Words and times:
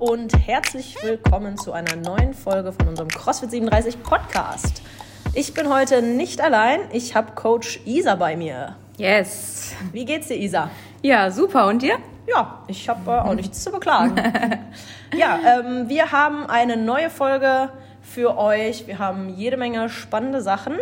und 0.00 0.32
herzlich 0.46 0.96
willkommen 1.02 1.58
zu 1.58 1.72
einer 1.72 1.94
neuen 1.94 2.32
Folge 2.32 2.72
von 2.72 2.88
unserem 2.88 3.10
CrossFit 3.10 3.50
37 3.50 4.02
Podcast. 4.02 4.80
Ich 5.34 5.52
bin 5.52 5.68
heute 5.68 6.00
nicht 6.00 6.40
allein, 6.40 6.80
ich 6.90 7.14
habe 7.14 7.32
Coach 7.32 7.80
Isa 7.84 8.14
bei 8.14 8.34
mir. 8.34 8.76
Yes. 8.96 9.74
Wie 9.92 10.06
geht's 10.06 10.28
dir, 10.28 10.38
Isa? 10.38 10.70
Ja, 11.02 11.30
super. 11.30 11.66
Und 11.66 11.82
dir? 11.82 11.98
Ja, 12.26 12.64
ich 12.66 12.88
habe 12.88 13.10
äh, 13.10 13.14
auch 13.14 13.34
nichts 13.34 13.62
zu 13.62 13.70
beklagen. 13.70 14.16
ja, 15.14 15.38
ähm, 15.46 15.90
wir 15.90 16.10
haben 16.10 16.46
eine 16.46 16.78
neue 16.78 17.10
Folge 17.10 17.68
für 18.00 18.38
euch. 18.38 18.86
Wir 18.86 18.98
haben 18.98 19.28
jede 19.28 19.58
Menge 19.58 19.90
spannende 19.90 20.40
Sachen. 20.40 20.76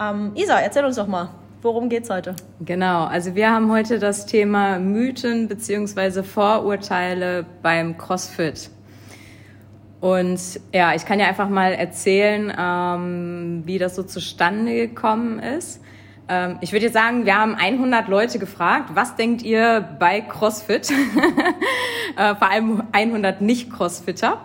Ähm, 0.00 0.32
Isa, 0.36 0.58
erzähl 0.58 0.86
uns 0.86 0.96
doch 0.96 1.06
mal, 1.06 1.28
worum 1.64 1.88
geht's 1.88 2.10
heute? 2.10 2.36
Genau, 2.60 3.04
also 3.04 3.34
wir 3.34 3.50
haben 3.50 3.72
heute 3.72 3.98
das 3.98 4.26
Thema 4.26 4.78
Mythen 4.78 5.48
bzw. 5.48 6.22
Vorurteile 6.22 7.46
beim 7.62 7.96
CrossFit. 7.96 8.70
Und 10.00 10.60
ja, 10.74 10.94
ich 10.94 11.06
kann 11.06 11.18
ja 11.18 11.26
einfach 11.26 11.48
mal 11.48 11.72
erzählen, 11.72 12.52
ähm, 12.56 13.62
wie 13.64 13.78
das 13.78 13.96
so 13.96 14.02
zustande 14.02 14.74
gekommen 14.74 15.38
ist. 15.38 15.80
Ähm, 16.28 16.58
ich 16.60 16.72
würde 16.72 16.84
jetzt 16.84 16.92
sagen, 16.92 17.24
wir 17.24 17.38
haben 17.38 17.54
100 17.54 18.08
Leute 18.08 18.38
gefragt, 18.38 18.90
was 18.92 19.16
denkt 19.16 19.40
ihr 19.42 19.96
bei 19.98 20.20
CrossFit? 20.20 20.90
äh, 22.18 22.34
vor 22.34 22.50
allem 22.50 22.82
100 22.92 23.40
Nicht-Crossfitter. 23.40 24.42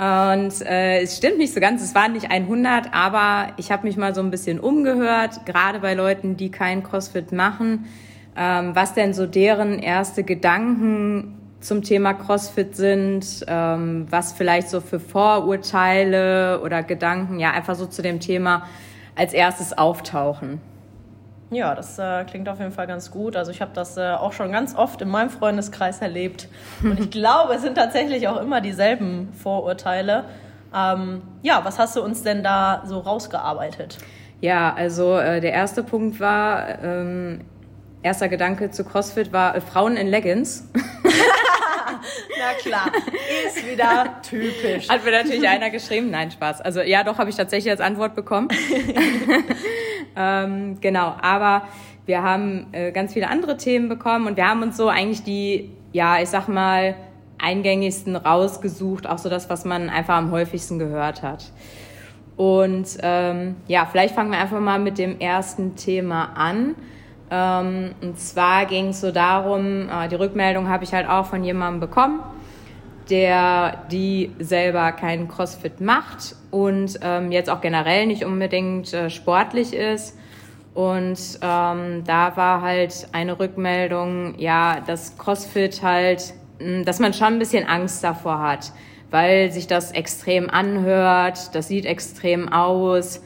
Und 0.00 0.62
äh, 0.62 1.02
es 1.02 1.18
stimmt 1.18 1.36
nicht 1.36 1.52
so 1.52 1.60
ganz, 1.60 1.82
es 1.82 1.94
waren 1.94 2.14
nicht 2.14 2.30
100, 2.30 2.94
aber 2.94 3.52
ich 3.58 3.70
habe 3.70 3.86
mich 3.86 3.98
mal 3.98 4.14
so 4.14 4.22
ein 4.22 4.30
bisschen 4.30 4.58
umgehört, 4.58 5.44
gerade 5.44 5.80
bei 5.80 5.92
Leuten, 5.92 6.38
die 6.38 6.50
kein 6.50 6.82
CrossFit 6.82 7.32
machen, 7.32 7.84
ähm, 8.34 8.74
was 8.74 8.94
denn 8.94 9.12
so 9.12 9.26
deren 9.26 9.78
erste 9.78 10.24
Gedanken 10.24 11.36
zum 11.60 11.82
Thema 11.82 12.14
CrossFit 12.14 12.76
sind, 12.76 13.44
ähm, 13.46 14.06
was 14.08 14.32
vielleicht 14.32 14.70
so 14.70 14.80
für 14.80 15.00
Vorurteile 15.00 16.62
oder 16.64 16.82
Gedanken 16.82 17.38
ja 17.38 17.50
einfach 17.50 17.74
so 17.74 17.84
zu 17.84 18.00
dem 18.00 18.20
Thema 18.20 18.66
als 19.16 19.34
erstes 19.34 19.76
auftauchen. 19.76 20.62
Ja, 21.50 21.74
das 21.74 21.98
äh, 21.98 22.24
klingt 22.24 22.48
auf 22.48 22.60
jeden 22.60 22.70
Fall 22.70 22.86
ganz 22.86 23.10
gut. 23.10 23.34
Also 23.36 23.50
ich 23.50 23.60
habe 23.60 23.72
das 23.74 23.96
äh, 23.96 24.12
auch 24.12 24.32
schon 24.32 24.52
ganz 24.52 24.76
oft 24.76 25.02
in 25.02 25.08
meinem 25.08 25.30
Freundeskreis 25.30 26.00
erlebt. 26.00 26.48
Und 26.82 27.00
ich 27.00 27.10
glaube, 27.10 27.54
es 27.54 27.62
sind 27.62 27.74
tatsächlich 27.74 28.28
auch 28.28 28.40
immer 28.40 28.60
dieselben 28.60 29.32
Vorurteile. 29.32 30.24
Ähm, 30.74 31.22
ja, 31.42 31.64
was 31.64 31.78
hast 31.80 31.96
du 31.96 32.02
uns 32.02 32.22
denn 32.22 32.44
da 32.44 32.82
so 32.86 33.00
rausgearbeitet? 33.00 33.98
Ja, 34.40 34.72
also 34.74 35.18
äh, 35.18 35.40
der 35.40 35.52
erste 35.52 35.82
Punkt 35.82 36.20
war, 36.20 36.82
ähm, 36.84 37.40
erster 38.02 38.28
Gedanke 38.28 38.70
zu 38.70 38.84
CrossFit 38.84 39.32
war 39.32 39.56
äh, 39.56 39.60
Frauen 39.60 39.96
in 39.96 40.06
Leggings. 40.06 40.68
Na 42.38 42.54
klar, 42.58 42.90
ist 43.46 43.68
wieder 43.68 44.22
typisch. 44.22 44.88
Hat 44.88 45.04
mir 45.04 45.10
natürlich 45.10 45.46
einer 45.46 45.68
geschrieben. 45.68 46.10
Nein, 46.10 46.30
Spaß. 46.30 46.60
Also 46.62 46.80
ja, 46.80 47.02
doch, 47.02 47.18
habe 47.18 47.28
ich 47.28 47.36
tatsächlich 47.36 47.70
als 47.70 47.80
Antwort 47.80 48.14
bekommen. 48.14 48.48
ähm, 50.16 50.78
genau, 50.80 51.14
aber 51.20 51.62
wir 52.06 52.22
haben 52.22 52.66
äh, 52.72 52.92
ganz 52.92 53.12
viele 53.12 53.28
andere 53.28 53.56
Themen 53.56 53.88
bekommen 53.88 54.26
und 54.26 54.36
wir 54.36 54.48
haben 54.48 54.62
uns 54.62 54.76
so 54.76 54.88
eigentlich 54.88 55.22
die, 55.22 55.70
ja, 55.92 56.20
ich 56.20 56.28
sag 56.28 56.48
mal, 56.48 56.94
eingängigsten 57.38 58.16
rausgesucht, 58.16 59.06
auch 59.08 59.18
so 59.18 59.28
das, 59.28 59.48
was 59.48 59.64
man 59.64 59.88
einfach 59.88 60.16
am 60.16 60.30
häufigsten 60.30 60.78
gehört 60.78 61.22
hat. 61.22 61.52
Und 62.36 62.98
ähm, 63.02 63.56
ja, 63.66 63.86
vielleicht 63.86 64.14
fangen 64.14 64.30
wir 64.30 64.38
einfach 64.38 64.60
mal 64.60 64.78
mit 64.78 64.98
dem 64.98 65.20
ersten 65.20 65.76
Thema 65.76 66.32
an. 66.34 66.74
Ähm, 67.30 67.94
und 68.00 68.18
zwar 68.18 68.66
ging 68.66 68.88
es 68.88 69.00
so 69.00 69.12
darum, 69.12 69.88
äh, 69.88 70.08
die 70.08 70.14
Rückmeldung 70.16 70.68
habe 70.68 70.84
ich 70.84 70.92
halt 70.92 71.08
auch 71.08 71.26
von 71.26 71.44
jemandem 71.44 71.80
bekommen, 71.80 72.20
der 73.10 73.86
die 73.90 74.30
selber 74.38 74.92
keinen 74.92 75.28
CrossFit 75.28 75.80
macht 75.80 76.36
und 76.50 76.98
ähm, 77.02 77.32
jetzt 77.32 77.50
auch 77.50 77.60
generell 77.60 78.06
nicht 78.06 78.24
unbedingt 78.24 78.92
äh, 78.92 79.10
sportlich 79.10 79.74
ist. 79.74 80.16
Und 80.72 81.18
ähm, 81.42 82.04
da 82.04 82.36
war 82.36 82.62
halt 82.62 83.08
eine 83.12 83.38
Rückmeldung, 83.38 84.38
ja, 84.38 84.80
dass 84.86 85.18
CrossFit 85.18 85.82
halt, 85.82 86.32
mh, 86.60 86.84
dass 86.84 87.00
man 87.00 87.12
schon 87.12 87.26
ein 87.26 87.38
bisschen 87.40 87.66
Angst 87.66 88.04
davor 88.04 88.40
hat, 88.40 88.72
weil 89.10 89.50
sich 89.50 89.66
das 89.66 89.90
extrem 89.90 90.48
anhört, 90.48 91.54
das 91.54 91.68
sieht 91.68 91.86
extrem 91.86 92.48
aus. 92.48 93.20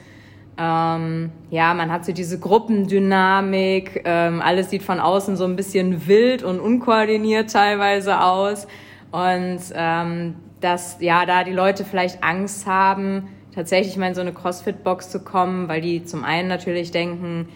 Ähm, 0.56 1.33
ja, 1.50 1.75
man 1.75 1.93
hat 1.93 2.05
so 2.06 2.12
diese 2.12 2.39
Gruppendynamik, 2.39 4.03
ähm, 4.05 4.41
alles 4.41 4.71
sieht 4.71 4.83
von 4.83 5.00
außen 5.00 5.37
so 5.37 5.44
ein 5.44 5.56
bisschen 5.56 6.06
wild 6.06 6.43
und 6.43 6.61
unkoordiniert 6.61 7.50
teilweise 7.50 8.21
aus. 8.21 8.67
Und 9.15 9.61
ähm, 9.75 10.35
dass 10.61 10.97
ja 10.99 11.25
da 11.25 11.45
die 11.45 11.53
Leute 11.53 11.85
vielleicht 11.85 12.25
Angst 12.25 12.67
haben, 12.67 13.29
tatsächlich 13.55 13.97
mal 13.97 14.09
in 14.09 14.17
so 14.17 14.23
eine 14.23 14.33
CrossFit-Box 14.33 15.09
zu 15.11 15.21
kommen, 15.21 15.69
weil 15.69 15.81
die 15.81 16.05
zum 16.05 16.25
einen 16.25 16.49
natürlich 16.49 16.91
denken, 16.91 17.49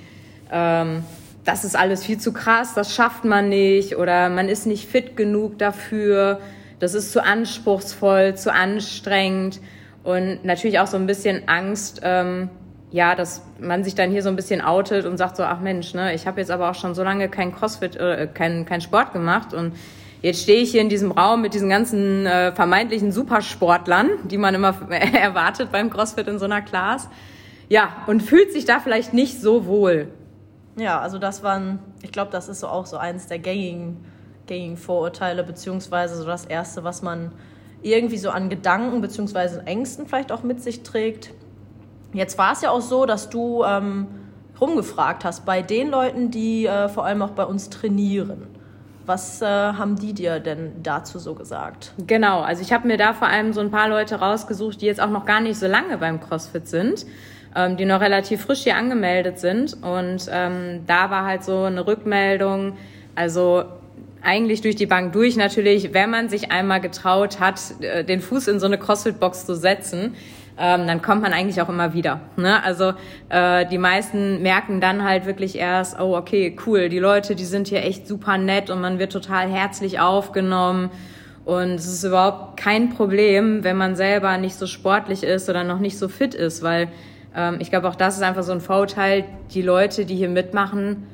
ähm, 0.53 1.03
das 1.45 1.65
ist 1.65 1.77
alles 1.77 2.05
viel 2.05 2.19
zu 2.19 2.33
krass, 2.33 2.75
das 2.75 2.95
schafft 2.95 3.25
man 3.25 3.49
nicht 3.49 3.97
oder 3.97 4.29
man 4.29 4.49
ist 4.49 4.67
nicht 4.67 4.89
fit 4.89 5.17
genug 5.17 5.59
dafür, 5.59 6.39
das 6.79 6.95
ist 6.95 7.11
zu 7.11 7.25
anspruchsvoll, 7.25 8.37
zu 8.37 8.53
anstrengend. 8.53 9.61
Und 10.05 10.45
natürlich 10.45 10.79
auch 10.79 10.87
so 10.87 10.97
ein 10.97 11.07
bisschen 11.09 11.49
Angst, 11.49 12.03
ähm, 12.05 12.51
ja, 12.93 13.17
dass 13.17 13.43
man 13.59 13.83
sich 13.83 13.97
dann 13.97 14.13
hier 14.13 14.23
so 14.23 14.29
ein 14.29 14.37
bisschen 14.37 14.61
outet 14.61 15.07
und 15.07 15.17
sagt 15.17 15.37
so, 15.37 15.43
ach 15.43 15.59
Mensch, 15.59 15.93
ne, 15.93 16.15
ich 16.15 16.29
habe 16.29 16.39
jetzt 16.41 16.53
aber 16.53 16.71
auch 16.71 16.77
schon 16.77 16.95
so 16.95 17.03
lange 17.03 17.29
kein 17.29 17.53
CrossFit, 17.53 17.97
äh, 17.97 18.29
kein, 18.33 18.65
kein 18.65 18.81
Sport 18.81 19.13
gemacht 19.13 19.53
und 19.53 19.73
jetzt 20.23 20.43
stehe 20.43 20.61
ich 20.61 20.71
hier 20.71 20.81
in 20.81 20.89
diesem 20.89 21.13
Raum 21.13 21.43
mit 21.43 21.55
diesen 21.55 21.69
ganzen 21.69 22.27
äh, 22.27 22.53
vermeintlichen 22.53 23.13
Supersportlern, 23.13 24.29
die 24.29 24.39
man 24.39 24.55
immer 24.55 24.75
erwartet 24.91 25.71
beim 25.73 25.91
CrossFit 25.91 26.29
in 26.29 26.39
so 26.39 26.45
einer 26.45 26.63
Class. 26.63 27.09
Ja, 27.69 27.89
und 28.07 28.23
fühlt 28.23 28.53
sich 28.53 28.65
da 28.65 28.81
vielleicht 28.81 29.13
nicht 29.13 29.41
so 29.41 29.67
wohl. 29.67 30.09
Ja, 30.77 31.01
also 31.01 31.19
das 31.19 31.43
waren, 31.43 31.81
ich 32.03 32.13
glaube, 32.13 32.31
das 32.31 32.49
ist 32.49 32.61
so 32.61 32.69
auch 32.69 32.87
so 32.87 32.97
eins 32.97 33.27
der 33.27 33.39
gängigen, 33.39 34.05
gängigen 34.47 34.77
Vorurteile, 34.77 35.45
beziehungsweise 35.45 36.17
so 36.17 36.25
das 36.25 36.47
Erste, 36.47 36.85
was 36.85 37.03
man 37.03 37.33
irgendwie 37.83 38.19
so 38.19 38.31
an 38.31 38.49
Gedanken 38.49 39.01
beziehungsweise 39.01 39.63
Ängsten 39.67 40.07
vielleicht 40.07 40.33
auch 40.33 40.43
mit 40.43 40.63
sich 40.63 40.83
trägt. 40.83 41.33
Jetzt 42.13 42.39
war 42.39 42.53
es 42.53 42.63
ja 42.63 42.71
auch 42.71 42.81
so, 42.81 43.07
dass 43.07 43.29
du 43.29 43.65
ähm, 43.65 44.07
rumgefragt 44.61 45.25
hast 45.25 45.45
bei 45.45 45.63
den 45.63 45.91
Leuten, 45.91 46.31
die 46.31 46.67
äh, 46.67 46.89
vor 46.89 47.05
allem 47.05 47.23
auch 47.23 47.31
bei 47.31 47.45
uns 47.45 47.71
trainieren. 47.71 48.47
Was 49.09 49.41
äh, 49.41 49.47
haben 49.47 49.97
die 49.97 50.13
dir 50.13 50.39
denn 50.39 50.83
dazu 50.83 51.19
so 51.19 51.35
gesagt? 51.35 51.95
Genau, 52.07 52.43
also 52.43 52.61
ich 52.61 52.75
habe 52.75 52.87
mir 52.87 52.99
da 52.99 53.15
vor 53.15 53.27
allem 53.27 53.55
so 53.55 53.61
ein 53.63 53.71
paar 53.71 53.89
Leute 53.89 54.17
rausgesucht, 54.17 54.83
die 54.83 54.85
jetzt 54.85 55.01
auch 55.01 55.09
noch 55.09 55.25
gar 55.25 55.41
nicht 55.41 55.59
so 55.59 55.67
lange 55.67 55.97
beim 55.97 56.21
CrossFit 56.21 56.69
sind, 56.69 57.07
ähm, 57.57 57.79
die 57.79 57.87
noch 57.87 58.03
relativ 58.03 58.43
frisch 58.43 58.65
hier 58.65 58.77
angemeldet 58.77 59.39
sind. 59.39 59.83
Und 59.83 60.29
ähm, 60.31 60.83
da 60.87 61.09
war 61.09 61.25
halt 61.25 61.43
so 61.43 61.63
eine 61.63 61.87
Rückmeldung, 61.87 62.77
also 63.15 63.65
eigentlich 64.23 64.61
durch 64.61 64.77
die 64.77 64.85
Bank 64.85 65.15
durch 65.15 65.37
natürlich, 65.37 65.95
wenn 65.95 66.11
man 66.11 66.29
sich 66.29 66.53
einmal 66.53 66.83
getraut 66.83 67.41
hat, 67.41 67.59
äh, 67.81 68.05
den 68.05 68.21
Fuß 68.21 68.47
in 68.49 68.61
so 68.61 68.67
eine 68.67 68.77
CrossFit-Box 68.77 69.47
zu 69.47 69.57
setzen, 69.57 70.17
ähm, 70.59 70.87
dann 70.87 71.03
kommt 71.03 71.23
man 71.23 71.33
eigentlich 71.33 71.61
auch 71.63 71.69
immer 71.69 71.95
wieder. 71.95 72.21
Ne? 72.37 72.63
Also 72.63 72.93
äh, 73.29 73.67
die 73.67 73.79
meisten 73.79 74.43
merken 74.43 74.81
dann 74.81 75.05
halt 75.05 75.27
wirklich 75.27 75.57
erst, 75.57 76.01
oh 76.01 76.17
okay, 76.17 76.57
cool, 76.67 76.89
die 76.89 76.99
Leute, 76.99 77.35
die 77.35 77.45
sind 77.45 77.69
hier 77.69 77.85
echt 77.85 78.09
super 78.09 78.39
nett 78.39 78.69
und 78.71 78.81
man 78.81 78.99
wird 78.99 79.13
total 79.13 79.49
herzlich 79.49 80.01
aufgenommen. 80.01 80.91
Und 81.45 81.77
es 81.77 81.87
ist 81.87 82.05
überhaupt 82.05 82.59
kein 82.59 82.91
Problem, 82.91 83.65
wenn 83.65 83.77
man 83.77 83.97
selber 83.97 84.37
nicht 84.37 84.57
so 84.57 84.67
sportlich 84.67 85.23
ist 85.23 85.49
oder 85.49 85.65
noch 85.65 85.79
nicht 85.79 85.97
so 85.97 86.09
fit 86.09 86.35
ist, 86.35 86.63
weil 86.63 86.89
ähm, 87.35 87.57
ich 87.61 87.71
glaube, 87.71 87.89
auch 87.89 87.95
das 87.95 88.17
ist 88.17 88.23
einfach 88.23 88.43
so 88.43 88.53
ein 88.53 88.61
Vorurteil. 88.61 89.25
Die 89.55 89.63
Leute, 89.63 90.05
die 90.05 90.17
hier 90.17 90.29
mitmachen, 90.29 91.07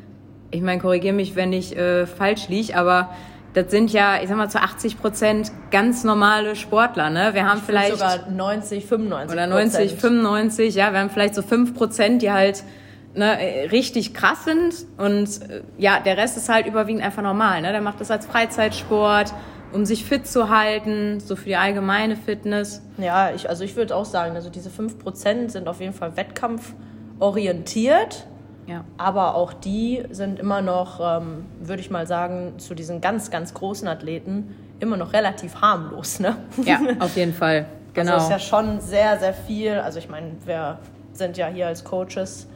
ich 0.50 0.62
meine, 0.62 0.80
korrigiere 0.80 1.14
mich, 1.14 1.36
wenn 1.36 1.52
ich 1.52 1.76
äh, 1.76 2.06
falsch 2.06 2.48
liege, 2.48 2.76
aber 2.76 3.10
das 3.54 3.70
sind 3.70 3.90
ja, 3.92 4.20
ich 4.20 4.28
sag 4.28 4.36
mal, 4.36 4.50
zu 4.50 4.60
80 4.60 5.00
Prozent 5.00 5.50
ganz 5.70 6.04
normale 6.04 6.56
Sportler. 6.56 7.08
Ne? 7.08 7.30
Wir 7.34 7.48
haben 7.48 7.58
ich 7.58 7.64
vielleicht 7.64 7.92
sogar 7.92 8.28
90, 8.28 8.84
95 8.84 9.32
oder 9.32 9.46
90, 9.46 9.94
95, 9.94 10.74
ja, 10.74 10.92
wir 10.92 10.98
haben 10.98 11.10
vielleicht 11.10 11.36
so 11.36 11.42
fünf 11.42 11.74
Prozent, 11.74 12.22
die 12.22 12.32
halt 12.32 12.64
ne, 13.14 13.38
richtig 13.70 14.12
krass 14.12 14.44
sind 14.44 14.74
und 14.98 15.28
ja, 15.78 16.00
der 16.00 16.16
Rest 16.16 16.36
ist 16.36 16.48
halt 16.48 16.66
überwiegend 16.66 17.04
einfach 17.04 17.22
normal. 17.22 17.62
Ne? 17.62 17.70
Der 17.70 17.80
macht 17.80 18.00
das 18.00 18.10
als 18.10 18.26
Freizeitsport, 18.26 19.32
um 19.72 19.84
sich 19.84 20.04
fit 20.04 20.26
zu 20.26 20.50
halten, 20.50 21.20
so 21.20 21.36
für 21.36 21.44
die 21.44 21.54
allgemeine 21.56 22.16
Fitness. 22.16 22.82
Ja, 22.98 23.30
ich, 23.32 23.48
also 23.48 23.62
ich 23.62 23.76
würde 23.76 23.94
auch 23.94 24.04
sagen, 24.04 24.34
also 24.34 24.50
diese 24.50 24.70
fünf 24.70 24.98
Prozent 24.98 25.52
sind 25.52 25.68
auf 25.68 25.80
jeden 25.80 25.94
Fall 25.94 26.16
wettkampforientiert. 26.16 28.26
Ja. 28.66 28.84
Aber 28.96 29.34
auch 29.34 29.52
die 29.52 30.02
sind 30.10 30.38
immer 30.38 30.62
noch, 30.62 31.00
ähm, 31.00 31.44
würde 31.60 31.80
ich 31.82 31.90
mal 31.90 32.06
sagen, 32.06 32.54
zu 32.58 32.74
diesen 32.74 33.00
ganz, 33.00 33.30
ganz 33.30 33.54
großen 33.54 33.86
Athleten 33.88 34.54
immer 34.80 34.96
noch 34.96 35.12
relativ 35.12 35.60
harmlos. 35.60 36.20
Ne? 36.20 36.36
Ja, 36.64 36.80
auf 37.00 37.16
jeden 37.16 37.34
Fall. 37.34 37.66
Genau. 37.94 38.14
Also 38.14 38.24
ist 38.24 38.30
ja 38.32 38.38
schon 38.40 38.80
sehr, 38.80 39.20
sehr 39.20 39.32
viel. 39.32 39.74
Also 39.78 40.00
ich 40.00 40.08
meine, 40.08 40.32
wir 40.46 40.78
sind 41.12 41.36
ja 41.36 41.46
hier 41.46 41.68
als 41.68 41.84
Coaches 41.84 42.48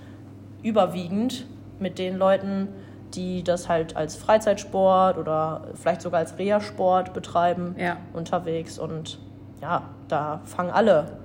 überwiegend 0.65 1.47
mit 1.79 2.01
den 2.01 2.17
Leuten 2.19 2.67
die 3.15 3.43
das 3.43 3.69
halt 3.69 3.97
als 3.97 4.17
Freizeitsport 4.17 5.19
oder 5.19 5.63
vielleicht 5.75 6.03
sogar 6.03 6.21
als 6.21 6.39
Reha-Sport 6.39 7.15
betreiben 7.15 7.75
Ja. 7.79 7.97
unterwegs. 8.13 8.79
Und 8.79 9.19
ja, 9.63 9.83
da 10.09 10.41
fangen 10.45 10.71
alle. 10.71 11.19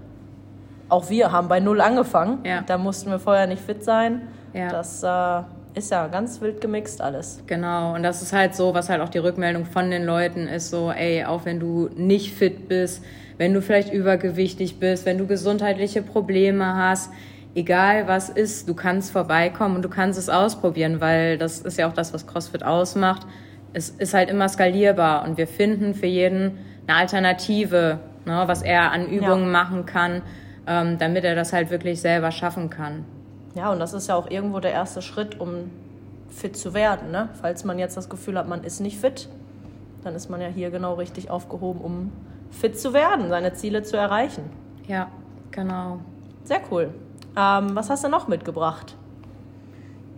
Auch 0.90 1.10
wir 1.10 1.32
haben 1.32 1.48
bei 1.48 1.60
Null 1.60 1.82
angefangen. 1.82 2.40
Ja. 2.44 2.62
Da 2.62 2.78
mussten 2.78 3.10
wir 3.10 3.20
vorher 3.20 3.48
nicht 3.48 3.62
fit 3.62 3.84
sein. 3.84 4.28
Ja. 4.54 4.70
Das 4.70 5.04
äh, 5.04 5.78
ist 5.78 5.92
ja 5.92 6.08
ganz 6.08 6.40
wild 6.42 6.62
gemixt 6.62 7.02
alles. 7.02 7.42
Genau, 7.48 7.96
und 7.96 8.04
das 8.04 8.22
ist 8.22 8.34
halt 8.34 8.56
so, 8.56 8.74
was 8.74 8.90
halt 8.90 9.02
auch 9.02 9.10
die 9.10 9.18
Rückmeldung 9.18 9.66
von 9.66 9.90
den 9.90 10.06
Leuten 10.06 10.48
ist, 10.48 10.70
so, 10.70 10.92
ey, 10.92 11.26
auch 11.26 11.46
wenn 11.46 11.60
du 11.60 11.90
nicht 11.96 12.34
fit 12.34 12.68
bist, 12.68 13.04
wenn 13.38 13.54
du 13.54 13.62
vielleicht 13.62 13.92
übergewichtig 13.92 14.80
bist, 14.80 15.06
wenn 15.06 15.18
du 15.18 15.26
gesundheitliche 15.26 16.02
Probleme 16.04 16.76
hast, 16.76 17.12
egal 17.56 18.08
was 18.08 18.30
ist, 18.30 18.70
du 18.70 18.76
kannst 18.76 19.12
vorbeikommen 19.12 19.76
und 19.78 19.82
du 19.84 19.90
kannst 19.90 20.20
es 20.20 20.30
ausprobieren, 20.30 21.02
weil 21.02 21.38
das 21.38 21.60
ist 21.60 21.78
ja 21.78 21.88
auch 21.90 21.94
das, 21.94 22.14
was 22.14 22.28
CrossFit 22.28 22.64
ausmacht. 22.64 23.26
Es 23.74 23.90
ist 23.90 24.14
halt 24.14 24.30
immer 24.30 24.48
skalierbar 24.50 25.24
und 25.28 25.38
wir 25.38 25.48
finden 25.48 25.96
für 25.96 26.06
jeden 26.06 26.60
eine 26.88 26.98
Alternative, 26.98 28.00
ne, 28.26 28.44
was 28.46 28.62
er 28.62 28.92
an 28.92 29.08
Übungen 29.08 29.46
Ja. 29.46 29.52
machen 29.64 29.86
kann, 29.88 30.22
ähm, 30.68 30.98
damit 31.00 31.24
er 31.24 31.34
das 31.34 31.54
halt 31.54 31.72
wirklich 31.72 32.00
selber 32.02 32.30
schaffen 32.32 32.70
kann. 32.70 33.04
Ja, 33.56 33.72
und 33.72 33.80
das 33.80 33.94
ist 33.94 34.08
ja 34.08 34.16
auch 34.16 34.30
irgendwo 34.30 34.60
der 34.60 34.72
erste 34.72 35.02
Schritt, 35.02 35.40
um 35.40 35.70
fit 36.30 36.58
zu 36.58 36.74
werden. 36.74 37.12
Ne? 37.12 37.30
Falls 37.40 37.64
man 37.64 37.78
jetzt 37.78 37.96
das 37.96 38.10
Gefühl 38.10 38.38
hat, 38.38 38.48
man 38.48 38.64
ist 38.64 38.80
nicht 38.80 38.98
fit, 38.98 39.30
dann 40.04 40.16
ist 40.16 40.30
man 40.30 40.42
ja 40.42 40.48
hier 40.48 40.72
genau 40.72 40.96
richtig 40.96 41.30
aufgehoben, 41.30 41.82
um 41.82 42.12
fit 42.52 42.80
zu 42.80 42.94
werden, 42.94 43.30
seine 43.30 43.54
Ziele 43.54 43.84
zu 43.84 43.98
erreichen. 43.98 44.44
Ja, 44.88 45.10
genau. 45.52 46.00
Sehr 46.44 46.62
cool. 46.72 46.94
Ähm, 47.38 47.76
was 47.76 47.90
hast 47.90 48.04
du 48.04 48.10
noch 48.10 48.28
mitgebracht? 48.28 48.96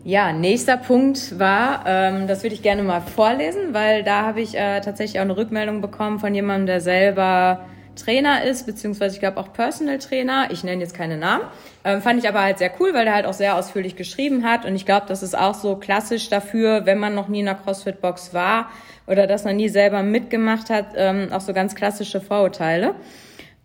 Ja, 0.03 0.31
nächster 0.31 0.77
Punkt 0.77 1.39
war, 1.39 1.83
ähm, 1.85 2.27
das 2.27 2.43
würde 2.43 2.53
ich 2.53 2.61
gerne 2.61 2.83
mal 2.83 3.01
vorlesen, 3.01 3.73
weil 3.73 4.03
da 4.03 4.21
habe 4.21 4.41
ich 4.41 4.55
äh, 4.55 4.79
tatsächlich 4.81 5.19
auch 5.19 5.23
eine 5.23 5.35
Rückmeldung 5.35 5.81
bekommen 5.81 6.19
von 6.19 6.35
jemandem, 6.35 6.67
der 6.67 6.81
selber 6.81 7.61
Trainer 7.95 8.43
ist, 8.43 8.65
beziehungsweise 8.65 9.15
ich 9.15 9.19
glaube 9.19 9.37
auch 9.37 9.53
Personal 9.53 9.97
Trainer. 9.97 10.47
Ich 10.51 10.63
nenne 10.63 10.81
jetzt 10.81 10.93
keine 10.93 11.17
Namen. 11.17 11.43
Ähm, 11.83 12.01
fand 12.01 12.19
ich 12.19 12.27
aber 12.27 12.41
halt 12.41 12.57
sehr 12.57 12.71
cool, 12.79 12.93
weil 12.93 13.05
der 13.05 13.15
halt 13.15 13.25
auch 13.25 13.33
sehr 13.33 13.55
ausführlich 13.55 13.95
geschrieben 13.95 14.43
hat. 14.43 14.65
Und 14.65 14.75
ich 14.75 14.85
glaube, 14.85 15.05
das 15.07 15.23
ist 15.23 15.37
auch 15.37 15.55
so 15.55 15.75
klassisch 15.75 16.29
dafür, 16.29 16.85
wenn 16.85 16.99
man 16.99 17.15
noch 17.15 17.27
nie 17.27 17.41
in 17.41 17.47
einer 17.47 17.57
CrossFit-Box 17.57 18.33
war 18.33 18.69
oder 19.07 19.27
das 19.27 19.45
noch 19.45 19.53
nie 19.53 19.69
selber 19.69 20.03
mitgemacht 20.03 20.69
hat, 20.69 20.87
ähm, 20.95 21.29
auch 21.31 21.41
so 21.41 21.53
ganz 21.53 21.75
klassische 21.75 22.21
Vorurteile. 22.21 22.95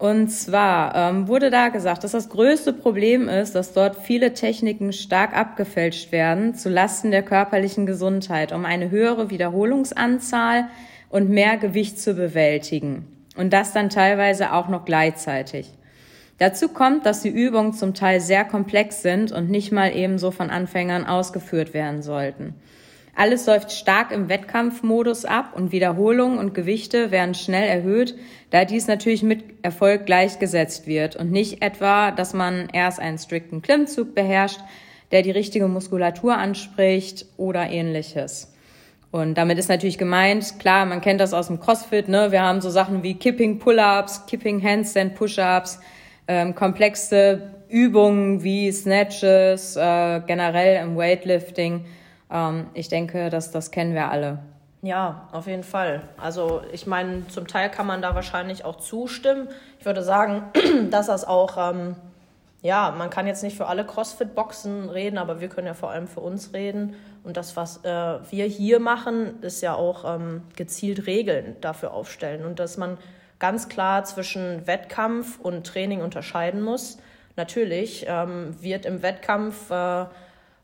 Und 0.01 0.29
zwar 0.29 0.95
ähm, 0.95 1.29
wurde 1.29 1.51
da 1.51 1.69
gesagt, 1.69 2.05
dass 2.05 2.13
das 2.13 2.31
größte 2.31 2.73
Problem 2.73 3.29
ist, 3.29 3.55
dass 3.55 3.75
dort 3.75 3.97
viele 3.97 4.33
Techniken 4.33 4.95
stark 4.95 5.37
abgefälscht 5.37 6.11
werden 6.11 6.55
zu 6.55 6.71
Lasten 6.71 7.11
der 7.11 7.23
körperlichen 7.23 7.85
Gesundheit, 7.85 8.53
um 8.53 8.65
eine 8.65 8.91
höhere 8.91 9.29
Wiederholungsanzahl 9.29 10.69
und 11.11 11.29
mehr 11.29 11.59
Gewicht 11.59 12.01
zu 12.01 12.15
bewältigen. 12.15 13.20
Und 13.41 13.55
das 13.55 13.73
dann 13.73 13.89
teilweise 13.89 14.53
auch 14.53 14.69
noch 14.69 14.85
gleichzeitig. 14.85 15.71
Dazu 16.37 16.69
kommt, 16.69 17.07
dass 17.07 17.23
die 17.23 17.31
Übungen 17.31 17.73
zum 17.73 17.95
Teil 17.95 18.21
sehr 18.21 18.45
komplex 18.45 19.01
sind 19.01 19.33
und 19.33 19.49
nicht 19.49 19.73
mal 19.73 19.97
ebenso 19.97 20.31
von 20.31 20.51
Anfängern 20.51 21.07
ausgeführt 21.07 21.73
werden 21.73 22.03
sollten. 22.03 22.53
Alles 23.17 23.47
läuft 23.47 23.73
stark 23.73 24.11
im 24.11 24.29
Wettkampfmodus 24.29 25.25
ab 25.25 25.55
und 25.57 25.73
Wiederholungen 25.73 26.39
und 26.39 26.53
Gewichte 26.53 27.11
werden 27.11 27.35
schnell 27.35 27.67
erhöht, 27.67 28.15
da 28.51 28.67
dies 28.67 28.89
natürlich 28.89 29.23
mit 29.23 29.43
Erfolg 29.63 30.05
gleichgesetzt 30.05 30.87
wird 30.87 31.17
und 31.17 31.33
nicht 31.33 31.63
etwa, 31.63 32.11
dass 32.11 32.35
man 32.35 32.69
erst 32.75 33.01
einen 33.01 33.17
strikten 33.17 33.63
Klimmzug 33.63 34.15
beherrscht, 34.15 34.61
der 35.13 35.23
die 35.23 35.31
richtige 35.31 35.67
Muskulatur 35.67 36.37
anspricht 36.37 37.25
oder 37.39 37.71
ähnliches. 37.71 38.50
Und 39.11 39.35
damit 39.35 39.59
ist 39.59 39.69
natürlich 39.69 39.99
gemeint, 39.99 40.59
klar, 40.61 40.87
man 40.87 41.01
kennt 41.01 41.21
das 41.21 41.35
aus 41.35 41.49
dem 41.49 41.59
CrossFit, 41.59 42.09
ne? 42.09 42.31
Wir 42.31 42.43
haben 42.43 42.61
so 42.61 42.71
Sachen 42.71 43.03
wie 43.03 43.15
Kipping 43.15 43.59
Pull-ups, 43.59 44.27
Kipping 44.27 44.63
Handstand 44.63 45.17
Push-ups, 45.17 45.81
ähm, 46.29 46.55
komplexe 46.55 47.51
Übungen 47.69 48.43
wie 48.45 48.71
Snatches, 48.71 49.77
äh, 49.77 50.21
generell 50.27 50.83
im 50.83 50.97
Weightlifting. 50.97 51.87
Ähm, 52.31 52.67
ich 52.75 52.89
denke, 52.89 53.31
dass 53.31 53.51
das 53.51 53.73
kennen 53.73 53.95
wir 53.95 54.11
alle. 54.11 54.39
Ja, 54.83 55.29
auf 55.33 55.47
jeden 55.47 55.63
Fall. 55.63 56.03
Also 56.17 56.63
ich 56.73 56.87
meine, 56.87 57.27
zum 57.29 57.47
Teil 57.47 57.71
kann 57.71 57.87
man 57.87 58.01
da 58.01 58.15
wahrscheinlich 58.15 58.65
auch 58.65 58.77
zustimmen. 58.77 59.49
Ich 59.79 59.85
würde 59.85 60.03
sagen, 60.03 60.45
dass 60.91 61.07
das 61.07 61.25
auch, 61.25 61.73
ähm, 61.73 61.97
ja, 62.63 62.95
man 62.97 63.09
kann 63.09 63.27
jetzt 63.27 63.43
nicht 63.43 63.57
für 63.57 63.67
alle 63.67 63.85
CrossFit-Boxen 63.85 64.91
reden, 64.91 65.19
aber 65.19 65.41
wir 65.41 65.49
können 65.49 65.67
ja 65.67 65.75
vor 65.75 65.91
allem 65.91 66.07
für 66.07 66.21
uns 66.21 66.53
reden. 66.53 66.95
Und 67.25 67.37
das, 67.37 67.57
was 67.57 67.85
äh, 67.85 68.19
wir 68.31 68.45
hier 68.47 68.81
machen, 68.81 69.43
ist 69.43 69.63
ja 69.63 69.75
auch 69.75 70.05
ähm, 70.05 70.43
gezielt 70.57 71.07
Regeln 71.07 71.57
dafür 71.61 71.93
aufstellen. 71.93 72.45
Und 72.45 72.59
dass 72.59 72.77
man 72.77 72.99
ganz 73.41 73.69
klar 73.69 74.05
zwischen 74.05 74.67
Wettkampf 74.67 75.41
und 75.41 75.67
Training 75.67 76.03
unterscheiden 76.03 76.63
muss. 76.63 76.99
Natürlich 77.37 78.05
ähm, 78.07 78.55
wird 78.61 78.87
im 78.87 79.03
Wettkampf 79.03 79.71
äh, 79.71 80.05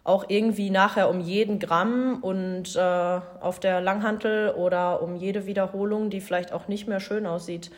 auch 0.04 0.26
irgendwie 0.28 0.70
nachher 0.70 1.08
um 1.08 1.20
jeden 1.20 1.58
Gramm 1.58 2.18
und 2.22 2.76
äh, 2.76 2.80
auf 2.80 3.58
der 3.58 3.80
Langhantel 3.80 4.50
oder 4.50 5.02
um 5.02 5.16
jede 5.16 5.46
Wiederholung, 5.46 6.10
die 6.10 6.20
vielleicht 6.20 6.52
auch 6.52 6.68
nicht 6.68 6.86
mehr 6.86 7.00
schön 7.00 7.26
aussieht, 7.26 7.72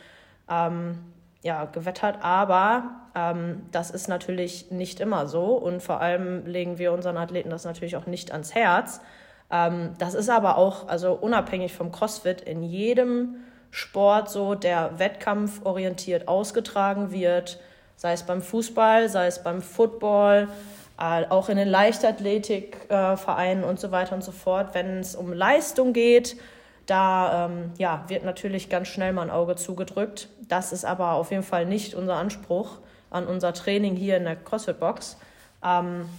ähm, 0.49 0.99
ja, 1.41 1.65
gewettert. 1.65 2.19
Aber 2.21 3.01
ähm, 3.15 3.63
das 3.71 3.91
ist 3.91 4.07
natürlich 4.07 4.71
nicht 4.71 4.99
immer 4.99 5.27
so 5.27 5.53
und 5.53 5.81
vor 5.81 6.01
allem 6.01 6.45
legen 6.45 6.77
wir 6.77 6.91
unseren 6.93 7.17
Athleten 7.17 7.49
das 7.49 7.65
natürlich 7.65 7.95
auch 7.95 8.05
nicht 8.05 8.31
ans 8.31 8.53
Herz. 8.53 9.01
Ähm, 9.51 9.93
das 9.97 10.13
ist 10.13 10.29
aber 10.29 10.57
auch, 10.57 10.87
also 10.87 11.13
unabhängig 11.13 11.73
vom 11.73 11.91
CrossFit, 11.91 12.41
in 12.41 12.63
jedem 12.63 13.35
Sport 13.71 14.29
so, 14.29 14.55
der 14.55 14.99
wettkampforientiert 14.99 16.27
ausgetragen 16.27 17.11
wird, 17.11 17.59
sei 17.95 18.13
es 18.13 18.23
beim 18.23 18.41
Fußball, 18.41 19.09
sei 19.09 19.27
es 19.27 19.43
beim 19.43 19.61
Football, 19.61 20.47
äh, 20.99 21.25
auch 21.29 21.49
in 21.49 21.57
den 21.57 21.67
Leichtathletikvereinen 21.67 23.63
äh, 23.63 23.67
und 23.67 23.79
so 23.79 23.91
weiter 23.91 24.15
und 24.15 24.23
so 24.23 24.31
fort. 24.31 24.73
Wenn 24.73 24.99
es 24.99 25.15
um 25.15 25.31
Leistung 25.31 25.93
geht, 25.93 26.35
da 26.89 27.45
ähm, 27.45 27.71
ja, 27.77 28.03
wird 28.07 28.23
natürlich 28.23 28.69
ganz 28.69 28.87
schnell 28.87 29.13
mal 29.13 29.23
ein 29.23 29.29
Auge 29.29 29.55
zugedrückt. 29.55 30.29
Das 30.47 30.71
ist 30.71 30.85
aber 30.85 31.13
auf 31.13 31.31
jeden 31.31 31.43
Fall 31.43 31.65
nicht 31.65 31.93
unser 31.93 32.15
Anspruch 32.15 32.77
an 33.09 33.27
unser 33.27 33.53
Training 33.53 33.95
hier 33.95 34.17
in 34.17 34.23
der 34.23 34.35
CrossFit-Box. 34.35 35.17
Ähm, 35.63 36.09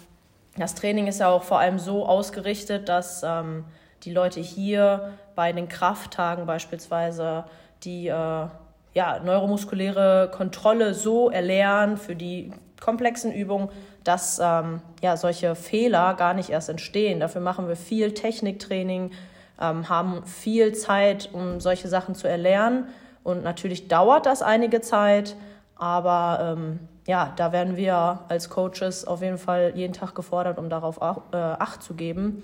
das 0.57 0.75
Training 0.75 1.07
ist 1.07 1.21
ja 1.21 1.29
auch 1.29 1.43
vor 1.43 1.59
allem 1.59 1.79
so 1.79 2.07
ausgerichtet, 2.07 2.89
dass 2.89 3.23
ähm, 3.23 3.65
die 4.03 4.13
Leute 4.13 4.41
hier 4.41 5.13
bei 5.35 5.53
den 5.53 5.69
Krafttagen 5.69 6.47
beispielsweise 6.47 7.45
die 7.85 8.09
äh, 8.09 8.47
ja, 8.93 9.21
neuromuskuläre 9.25 10.31
Kontrolle 10.33 10.95
so 10.95 11.31
erlernen 11.31 11.97
für 11.97 12.17
die 12.17 12.53
komplexen 12.81 13.33
Übungen, 13.33 13.69
dass 14.05 14.41
ähm, 14.43 14.83
ja, 15.03 15.17
solche 15.17 15.55
Fehler 15.55 16.15
gar 16.15 16.35
nicht 16.35 16.51
erst 16.51 16.69
entstehen. 16.69 17.21
Dafür 17.21 17.41
machen 17.41 17.69
wir 17.69 17.77
viel 17.77 18.13
Techniktraining, 18.13 19.13
ähm, 19.61 19.89
haben 19.89 20.25
viel 20.25 20.73
Zeit, 20.73 21.31
um 21.33 21.61
solche 21.61 21.89
Sachen 21.89 22.15
zu 22.15 22.29
erlernen. 22.29 22.89
Und 23.23 23.45
natürlich 23.45 23.89
dauert 23.89 24.27
das 24.27 24.43
einige 24.43 24.81
Zeit, 24.81 25.37
aber 25.77 26.57
ähm, 26.57 26.81
ja, 27.07 27.33
da 27.37 27.53
werden 27.53 27.77
wir 27.77 28.21
als 28.29 28.51
Coaches 28.51 29.07
auf 29.07 29.23
jeden 29.23 29.39
Fall 29.39 29.73
jeden 29.75 29.93
Tag 29.93 30.15
gefordert, 30.15 30.59
um 30.59 30.69
darauf 30.69 31.01
auch, 31.01 31.23
äh, 31.33 31.37
Acht 31.37 31.83
zu 31.83 31.95
geben. 31.95 32.43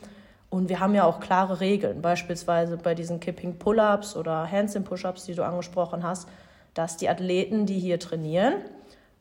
Und 0.48 0.68
wir 0.68 0.80
haben 0.80 0.94
ja 0.94 1.04
auch 1.04 1.20
klare 1.20 1.60
Regeln, 1.60 2.02
beispielsweise 2.02 2.76
bei 2.76 2.94
diesen 2.94 3.20
Kipping 3.20 3.58
Pull-ups 3.58 4.16
oder 4.16 4.50
Handstand 4.50 4.86
Push-ups, 4.86 5.24
die 5.24 5.34
du 5.34 5.44
angesprochen 5.44 6.02
hast, 6.02 6.28
dass 6.74 6.96
die 6.96 7.08
Athleten, 7.08 7.66
die 7.66 7.78
hier 7.78 7.98
trainieren, 7.98 8.54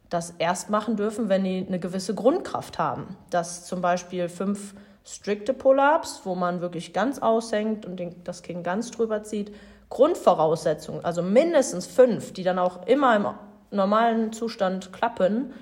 das 0.10 0.34
erst 0.38 0.70
machen 0.70 0.98
dürfen, 0.98 1.30
wenn 1.30 1.44
die 1.44 1.66
eine 1.68 1.80
gewisse 1.80 2.14
Grundkraft 2.14 2.78
haben. 2.78 3.18
Dass 3.30 3.66
zum 3.66 3.82
Beispiel 3.82 4.30
fünf 4.30 4.76
strikte 5.06 5.54
Pull-ups, 5.54 6.22
wo 6.24 6.36
man 6.36 6.62
wirklich 6.62 6.92
ganz 6.92 7.20
aushängt 7.20 7.86
und 7.86 7.98
den, 7.98 8.24
das 8.24 8.42
Kinn 8.42 8.64
ganz 8.64 8.92
drüber 8.92 9.24
zieht, 9.24 9.54
Grundvoraussetzungen, 9.90 11.06
also 11.06 11.22
mindestens 11.22 11.86
fünf, 11.86 12.34
die 12.34 12.44
dann 12.44 12.58
auch 12.58 12.88
immer 12.88 13.16
im 13.16 13.28
normalen 13.70 14.34
Zustand 14.34 14.92
klappen, 14.92 15.54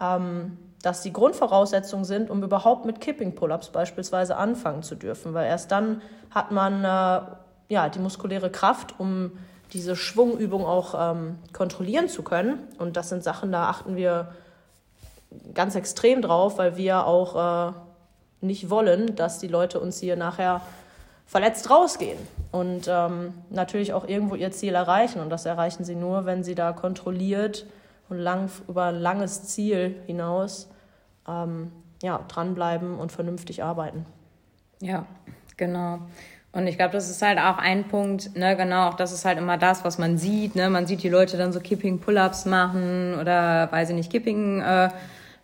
ähm, 0.00 0.56
dass 0.82 1.02
die 1.02 1.12
Grundvoraussetzungen 1.12 2.04
sind, 2.04 2.30
um 2.30 2.42
überhaupt 2.42 2.86
mit 2.86 3.00
Kipping 3.00 3.34
Pull-ups 3.34 3.68
beispielsweise 3.68 4.36
anfangen 4.36 4.82
zu 4.82 4.94
dürfen, 4.94 5.34
weil 5.34 5.46
erst 5.46 5.70
dann 5.70 6.00
hat 6.30 6.50
man 6.50 6.84
äh, 6.84 7.20
ja 7.68 7.88
die 7.88 7.98
muskuläre 7.98 8.50
Kraft, 8.50 8.94
um 8.98 9.32
diese 9.72 9.96
Schwungübung 9.96 10.64
auch 10.64 10.94
ähm, 10.98 11.38
kontrollieren 11.52 12.08
zu 12.08 12.22
können. 12.22 12.60
Und 12.78 12.96
das 12.96 13.10
sind 13.10 13.22
Sachen, 13.22 13.52
da 13.52 13.68
achten 13.68 13.96
wir 13.96 14.32
ganz 15.52 15.74
extrem 15.74 16.22
drauf, 16.22 16.56
weil 16.56 16.78
wir 16.78 17.06
auch 17.06 17.68
äh, 17.68 17.72
nicht 18.40 18.70
wollen, 18.70 19.16
dass 19.16 19.38
die 19.38 19.48
Leute 19.48 19.80
uns 19.80 20.00
hier 20.00 20.16
nachher 20.16 20.60
verletzt 21.26 21.68
rausgehen 21.68 22.18
und 22.52 22.88
ähm, 22.88 23.34
natürlich 23.50 23.92
auch 23.92 24.08
irgendwo 24.08 24.34
ihr 24.34 24.50
Ziel 24.50 24.74
erreichen. 24.74 25.20
Und 25.20 25.30
das 25.30 25.44
erreichen 25.44 25.84
sie 25.84 25.94
nur, 25.94 26.24
wenn 26.24 26.42
sie 26.42 26.54
da 26.54 26.72
kontrolliert 26.72 27.66
und 28.08 28.18
lang, 28.18 28.50
über 28.66 28.84
ein 28.84 28.96
langes 28.96 29.44
Ziel 29.44 29.96
hinaus 30.06 30.70
ähm, 31.28 31.72
ja, 32.02 32.24
dranbleiben 32.28 32.98
und 32.98 33.12
vernünftig 33.12 33.62
arbeiten. 33.62 34.06
Ja, 34.80 35.04
Genau. 35.58 35.98
Und 36.52 36.66
ich 36.66 36.78
glaube, 36.78 36.92
das 36.92 37.10
ist 37.10 37.20
halt 37.20 37.38
auch 37.38 37.58
ein 37.58 37.88
Punkt, 37.88 38.34
ne, 38.34 38.56
genau, 38.56 38.88
auch 38.88 38.94
das 38.94 39.12
ist 39.12 39.26
halt 39.26 39.36
immer 39.36 39.58
das, 39.58 39.84
was 39.84 39.98
man 39.98 40.16
sieht, 40.16 40.56
ne, 40.56 40.70
man 40.70 40.86
sieht 40.86 41.02
die 41.02 41.10
Leute 41.10 41.36
dann 41.36 41.52
so 41.52 41.60
Kipping 41.60 42.00
Pull-Ups 42.00 42.46
machen 42.46 43.18
oder, 43.20 43.70
weiß 43.70 43.90
ich 43.90 43.96
nicht, 43.96 44.10
Kipping 44.10 44.62
äh, 44.62 44.88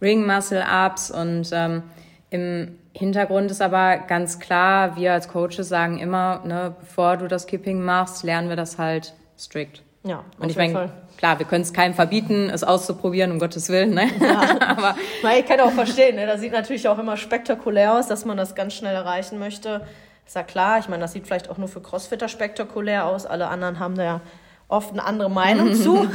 und 0.01 1.51
ähm, 1.53 1.83
im 2.31 2.79
Hintergrund 2.97 3.51
ist 3.51 3.61
aber 3.61 3.99
ganz 3.99 4.39
klar, 4.39 4.97
wir 4.97 5.13
als 5.13 5.29
Coaches 5.29 5.69
sagen 5.69 5.99
immer, 5.99 6.43
ne, 6.45 6.77
bevor 6.79 7.17
du 7.17 7.27
das 7.27 7.47
Kipping 7.47 7.83
machst, 7.83 8.23
lernen 8.23 8.49
wir 8.49 8.57
das 8.57 8.79
halt 8.79 9.15
strikt. 9.37 9.83
Ja, 10.05 10.23
und 10.39 10.49
ich 10.51 10.57
meine, 10.57 10.93
klar, 11.17 11.39
wir 11.39 11.47
können 11.47 11.63
es 11.63 11.73
keinem 11.73 11.95
verbieten, 11.95 12.51
es 12.51 12.63
auszuprobieren, 12.63 13.33
um 13.33 13.39
Gottes 13.41 13.69
Willen. 13.69 13.95
Ne? 13.95 14.09
Ja. 14.21 14.61
aber 14.69 14.95
ich 15.37 15.45
kann 15.47 15.59
auch 15.61 15.73
verstehen, 15.73 16.17
ne? 16.17 16.27
das 16.27 16.41
sieht 16.41 16.53
natürlich 16.53 16.87
auch 16.89 16.99
immer 16.99 17.17
spektakulär 17.17 17.95
aus, 17.95 18.07
dass 18.07 18.25
man 18.25 18.37
das 18.37 18.55
ganz 18.55 18.75
schnell 18.75 18.95
erreichen 18.95 19.39
möchte. 19.39 19.81
Ist 20.27 20.37
ja 20.37 20.43
klar, 20.43 20.79
ich 20.79 20.89
meine, 20.89 21.03
das 21.03 21.15
sieht 21.15 21.27
vielleicht 21.27 21.51
auch 21.51 21.59
nur 21.59 21.69
für 21.69 21.81
Crossfitter 21.81 22.29
spektakulär 22.29 23.07
aus. 23.07 23.27
Alle 23.27 23.49
anderen 23.49 23.79
haben 23.81 23.97
da 23.97 24.05
ja 24.05 24.21
oft 24.69 24.93
eine 24.93 25.05
andere 25.05 25.31
Meinung 25.31 25.75
zu. 25.83 26.09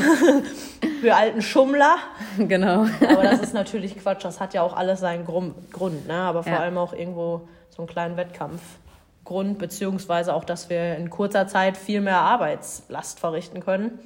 Für 1.01 1.15
alten 1.15 1.41
Schummler. 1.41 1.97
Genau. 2.37 2.85
Aber 3.09 3.23
das 3.23 3.39
ist 3.39 3.53
natürlich 3.53 3.97
Quatsch. 3.97 4.23
Das 4.23 4.39
hat 4.39 4.53
ja 4.53 4.61
auch 4.61 4.75
alles 4.75 4.99
seinen 4.99 5.25
Grund, 5.25 6.07
ne? 6.07 6.13
aber 6.13 6.43
vor 6.43 6.53
ja. 6.53 6.59
allem 6.59 6.77
auch 6.77 6.93
irgendwo 6.93 7.47
so 7.69 7.79
einen 7.79 7.87
kleinen 7.87 8.17
Wettkampfgrund, 8.17 9.57
beziehungsweise 9.57 10.33
auch, 10.33 10.43
dass 10.43 10.69
wir 10.69 10.95
in 10.95 11.09
kurzer 11.09 11.47
Zeit 11.47 11.77
viel 11.77 12.01
mehr 12.01 12.19
Arbeitslast 12.19 13.19
verrichten 13.19 13.59
können, 13.61 13.99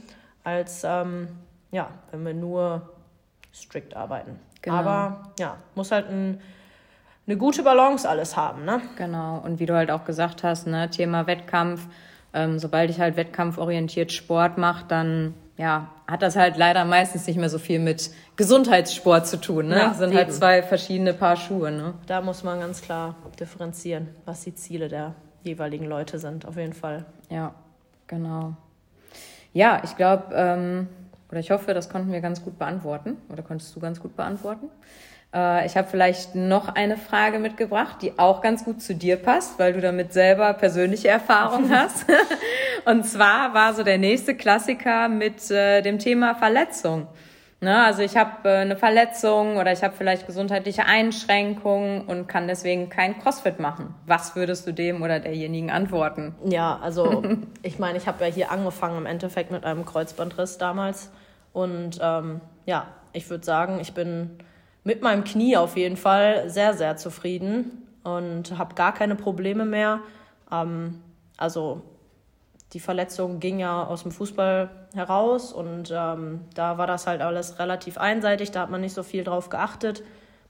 als 0.43 0.83
ähm, 0.83 1.27
ja, 1.71 1.89
wenn 2.11 2.25
wir 2.25 2.33
nur 2.33 2.89
strikt 3.53 3.95
arbeiten. 3.95 4.39
Genau. 4.61 4.77
Aber 4.77 5.31
ja, 5.37 5.57
muss 5.75 5.91
halt 5.91 6.09
ein 6.09 6.41
eine 7.25 7.37
gute 7.37 7.63
Balance 7.63 8.07
alles 8.07 8.35
haben, 8.35 8.65
ne? 8.65 8.81
Genau. 8.97 9.37
Und 9.37 9.59
wie 9.59 9.65
du 9.65 9.75
halt 9.75 9.91
auch 9.91 10.03
gesagt 10.03 10.43
hast, 10.43 10.67
ne, 10.67 10.89
Thema 10.89 11.25
Wettkampf, 11.25 11.87
ähm, 12.33 12.59
sobald 12.59 12.89
ich 12.89 12.99
halt 12.99 13.15
wettkampforientiert 13.15 14.11
Sport 14.11 14.57
mache, 14.57 14.85
dann 14.87 15.33
ja, 15.57 15.87
hat 16.07 16.21
das 16.21 16.35
halt 16.35 16.57
leider 16.57 16.85
meistens 16.85 17.27
nicht 17.27 17.37
mehr 17.37 17.49
so 17.49 17.59
viel 17.59 17.79
mit 17.79 18.11
Gesundheitssport 18.35 19.27
zu 19.27 19.39
tun. 19.39 19.67
Ne? 19.67 19.77
Ja, 19.77 19.87
das 19.89 19.99
sind 19.99 20.07
halt 20.07 20.13
eben. 20.13 20.29
halt 20.29 20.33
zwei 20.33 20.63
verschiedene 20.63 21.13
Paar 21.13 21.35
Schuhe. 21.35 21.71
Ne? 21.71 21.93
Da 22.07 22.21
muss 22.21 22.43
man 22.43 22.59
ganz 22.59 22.81
klar 22.81 23.15
differenzieren, 23.39 24.09
was 24.25 24.41
die 24.41 24.53
Ziele 24.55 24.89
der 24.89 25.15
jeweiligen 25.43 25.85
Leute 25.85 26.19
sind, 26.19 26.45
auf 26.45 26.57
jeden 26.57 26.73
Fall. 26.73 27.05
Ja, 27.29 27.53
genau. 28.07 28.55
Ja, 29.53 29.81
ich 29.83 29.95
glaube, 29.95 30.33
ähm, 30.33 30.87
oder 31.29 31.39
ich 31.39 31.51
hoffe, 31.51 31.73
das 31.73 31.89
konnten 31.89 32.11
wir 32.11 32.21
ganz 32.21 32.43
gut 32.43 32.59
beantworten. 32.59 33.17
Oder 33.29 33.43
konntest 33.43 33.75
du 33.75 33.79
ganz 33.79 33.99
gut 33.99 34.15
beantworten? 34.15 34.69
Äh, 35.33 35.65
ich 35.65 35.75
habe 35.75 35.87
vielleicht 35.87 36.35
noch 36.35 36.69
eine 36.75 36.97
Frage 36.97 37.39
mitgebracht, 37.39 37.97
die 38.01 38.17
auch 38.19 38.41
ganz 38.41 38.63
gut 38.65 38.81
zu 38.81 38.93
dir 38.95 39.17
passt, 39.17 39.59
weil 39.59 39.73
du 39.73 39.81
damit 39.81 40.13
selber 40.13 40.53
persönliche 40.53 41.07
Erfahrung 41.07 41.69
hast. 41.73 42.05
Und 42.85 43.05
zwar 43.05 43.53
war 43.53 43.73
so 43.73 43.83
der 43.83 43.97
nächste 43.97 44.35
Klassiker 44.35 45.09
mit 45.09 45.49
äh, 45.51 45.81
dem 45.81 45.99
Thema 45.99 46.35
Verletzung. 46.35 47.07
Ne, 47.63 47.81
also 47.81 48.01
ich 48.01 48.17
habe 48.17 48.49
äh, 48.49 48.57
eine 48.57 48.75
Verletzung 48.75 49.55
oder 49.55 49.71
ich 49.71 49.83
habe 49.85 49.93
vielleicht 49.97 50.27
gesundheitliche 50.27 50.83
Einschränkungen 50.83 52.01
und 52.01 52.27
kann 52.27 52.45
deswegen 52.45 52.89
kein 52.89 53.17
CrossFit 53.17 53.57
machen. 53.57 53.95
Was 54.05 54.35
würdest 54.35 54.67
du 54.67 54.73
dem 54.73 55.01
oder 55.01 55.21
derjenigen 55.21 55.71
antworten? 55.71 56.35
Ja, 56.43 56.77
also 56.83 57.23
ich 57.61 57.79
meine, 57.79 57.97
ich 57.97 58.05
habe 58.05 58.25
ja 58.25 58.29
hier 58.29 58.51
angefangen 58.51 58.97
im 58.97 59.05
Endeffekt 59.05 59.49
mit 59.49 59.63
einem 59.63 59.85
Kreuzbandriss 59.85 60.57
damals. 60.57 61.09
Und 61.53 61.99
ähm, 62.01 62.41
ja, 62.65 62.87
ich 63.13 63.29
würde 63.29 63.45
sagen, 63.45 63.79
ich 63.79 63.93
bin 63.93 64.39
mit 64.83 65.01
meinem 65.01 65.23
Knie 65.23 65.57
auf 65.57 65.77
jeden 65.77 65.97
Fall 65.97 66.49
sehr, 66.49 66.73
sehr 66.73 66.97
zufrieden 66.97 67.87
und 68.03 68.57
habe 68.57 68.75
gar 68.75 68.93
keine 68.93 69.15
Probleme 69.15 69.65
mehr. 69.65 69.99
Ähm, 70.51 71.01
also 71.37 71.81
die 72.73 72.79
Verletzung 72.79 73.39
ging 73.39 73.59
ja 73.59 73.83
aus 73.83 74.03
dem 74.03 74.11
Fußball 74.11 74.69
heraus 74.93 75.53
und 75.53 75.93
ähm, 75.95 76.41
da 76.55 76.77
war 76.77 76.87
das 76.87 77.07
halt 77.07 77.21
alles 77.21 77.59
relativ 77.59 77.97
einseitig, 77.97 78.51
da 78.51 78.61
hat 78.61 78.71
man 78.71 78.81
nicht 78.81 78.93
so 78.93 79.03
viel 79.03 79.23
drauf 79.23 79.49
geachtet. 79.49 80.03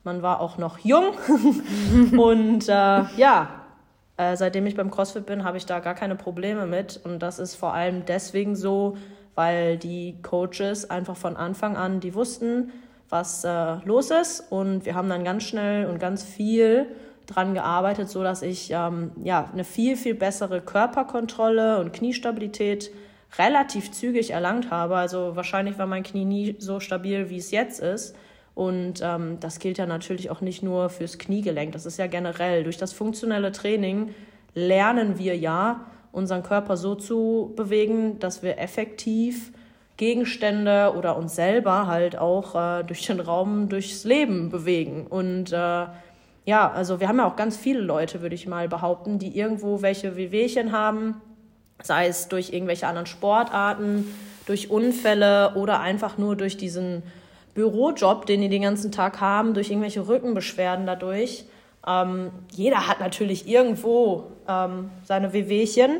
Man 0.03 0.21
war 0.21 0.39
auch 0.41 0.57
noch 0.57 0.79
jung 0.79 1.13
und 2.17 2.67
äh, 2.67 2.71
ja, 2.71 3.49
äh, 4.17 4.35
seitdem 4.35 4.65
ich 4.65 4.75
beim 4.75 4.91
CrossFit 4.91 5.25
bin, 5.25 5.43
habe 5.43 5.57
ich 5.57 5.65
da 5.65 5.79
gar 5.79 5.95
keine 5.95 6.15
Probleme 6.15 6.65
mit 6.65 6.99
und 7.03 7.19
das 7.19 7.39
ist 7.39 7.55
vor 7.55 7.73
allem 7.73 8.05
deswegen 8.05 8.55
so, 8.55 8.97
weil 9.35 9.77
die 9.77 10.21
Coaches 10.21 10.89
einfach 10.89 11.15
von 11.15 11.35
Anfang 11.37 11.77
an, 11.77 11.99
die 11.99 12.13
wussten, 12.15 12.71
was 13.09 13.43
äh, 13.43 13.75
los 13.85 14.11
ist. 14.11 14.51
Und 14.51 14.85
wir 14.85 14.95
haben 14.95 15.09
dann 15.09 15.23
ganz 15.23 15.43
schnell 15.43 15.85
und 15.85 15.99
ganz 15.99 16.23
viel 16.23 16.87
dran 17.25 17.53
gearbeitet, 17.53 18.09
so 18.09 18.23
dass 18.23 18.41
ich 18.41 18.71
ähm, 18.71 19.11
ja 19.23 19.49
eine 19.51 19.63
viel 19.63 19.95
viel 19.95 20.15
bessere 20.15 20.61
Körperkontrolle 20.61 21.79
und 21.79 21.93
Kniestabilität 21.93 22.91
relativ 23.37 23.91
zügig 23.91 24.31
erlangt 24.31 24.71
habe. 24.71 24.95
Also 24.95 25.35
wahrscheinlich 25.35 25.77
war 25.77 25.87
mein 25.87 26.03
Knie 26.03 26.25
nie 26.25 26.55
so 26.59 26.79
stabil, 26.79 27.29
wie 27.29 27.37
es 27.37 27.51
jetzt 27.51 27.79
ist. 27.79 28.15
Und 28.55 29.01
ähm, 29.01 29.39
das 29.39 29.59
gilt 29.59 29.77
ja 29.77 29.85
natürlich 29.85 30.29
auch 30.29 30.41
nicht 30.41 30.61
nur 30.61 30.89
fürs 30.89 31.17
Kniegelenk. 31.17 31.71
Das 31.71 31.85
ist 31.85 31.97
ja 31.97 32.07
generell 32.07 32.63
durch 32.63 32.77
das 32.77 32.93
funktionelle 32.93 33.51
Training 33.51 34.13
lernen 34.53 35.17
wir 35.17 35.35
ja 35.35 35.87
unseren 36.11 36.43
Körper 36.43 36.77
so 36.77 36.93
zu 36.93 37.53
bewegen, 37.55 38.19
dass 38.19 38.43
wir 38.43 38.59
effektiv 38.59 39.51
Gegenstände 39.97 40.93
oder 40.97 41.17
uns 41.17 41.35
selber 41.35 41.87
halt 41.87 42.17
auch 42.17 42.55
äh, 42.55 42.83
durch 42.83 43.05
den 43.05 43.19
Raum, 43.19 43.69
durchs 43.69 44.03
Leben 44.03 44.49
bewegen. 44.49 45.05
Und 45.07 45.51
äh, 45.51 45.85
ja, 46.45 46.71
also 46.71 46.99
wir 46.99 47.07
haben 47.07 47.17
ja 47.17 47.27
auch 47.27 47.35
ganz 47.35 47.57
viele 47.57 47.79
Leute, 47.79 48.21
würde 48.21 48.35
ich 48.35 48.47
mal 48.47 48.67
behaupten, 48.67 49.19
die 49.19 49.37
irgendwo 49.37 49.81
welche 49.81 50.15
Wehwehchen 50.17 50.71
haben, 50.71 51.21
sei 51.81 52.07
es 52.07 52.27
durch 52.27 52.51
irgendwelche 52.51 52.87
anderen 52.87 53.05
Sportarten, 53.05 54.07
durch 54.45 54.69
Unfälle 54.69 55.53
oder 55.55 55.79
einfach 55.79 56.17
nur 56.17 56.35
durch 56.35 56.57
diesen 56.57 57.03
Bürojob, 57.53 58.25
den 58.25 58.41
die 58.41 58.49
den 58.49 58.63
ganzen 58.63 58.91
Tag 58.91 59.21
haben, 59.21 59.53
durch 59.53 59.69
irgendwelche 59.69 60.07
Rückenbeschwerden 60.07 60.85
dadurch. 60.85 61.45
Ähm, 61.85 62.31
jeder 62.51 62.87
hat 62.87 62.99
natürlich 62.99 63.47
irgendwo 63.47 64.31
ähm, 64.47 64.89
seine 65.05 65.33
Wehwehchen 65.33 65.99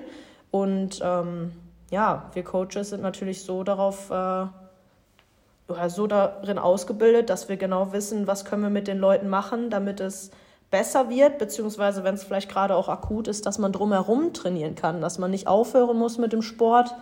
und 0.52 1.00
ähm, 1.04 1.52
ja, 1.94 2.26
wir 2.34 2.44
Coaches 2.44 2.90
sind 2.90 3.04
natürlich 3.04 3.44
so 3.44 3.64
darauf 3.64 4.10
äh, 4.10 4.48
so 5.88 6.08
darin 6.08 6.58
ausgebildet, 6.58 7.30
dass 7.30 7.50
wir 7.50 7.58
genau 7.58 7.94
wissen, 7.94 8.26
was 8.26 8.46
können 8.46 8.64
wir 8.64 8.72
mit 8.72 8.88
den 8.88 8.98
Leuten 8.98 9.30
machen, 9.30 9.70
damit 9.70 10.00
es 10.00 10.32
besser 10.72 11.10
wird, 11.10 11.38
beziehungsweise 11.38 12.04
wenn 12.04 12.16
es 12.16 12.24
vielleicht 12.24 12.50
gerade 12.50 12.76
auch 12.76 12.90
akut 12.90 13.28
ist, 13.28 13.46
dass 13.46 13.60
man 13.60 13.72
drumherum 13.72 14.34
trainieren 14.34 14.74
kann, 14.74 15.02
dass 15.02 15.20
man 15.20 15.30
nicht 15.30 15.48
aufhören 15.48 15.98
muss 15.98 16.18
mit 16.18 16.34
dem 16.34 16.42
Sport, 16.42 16.96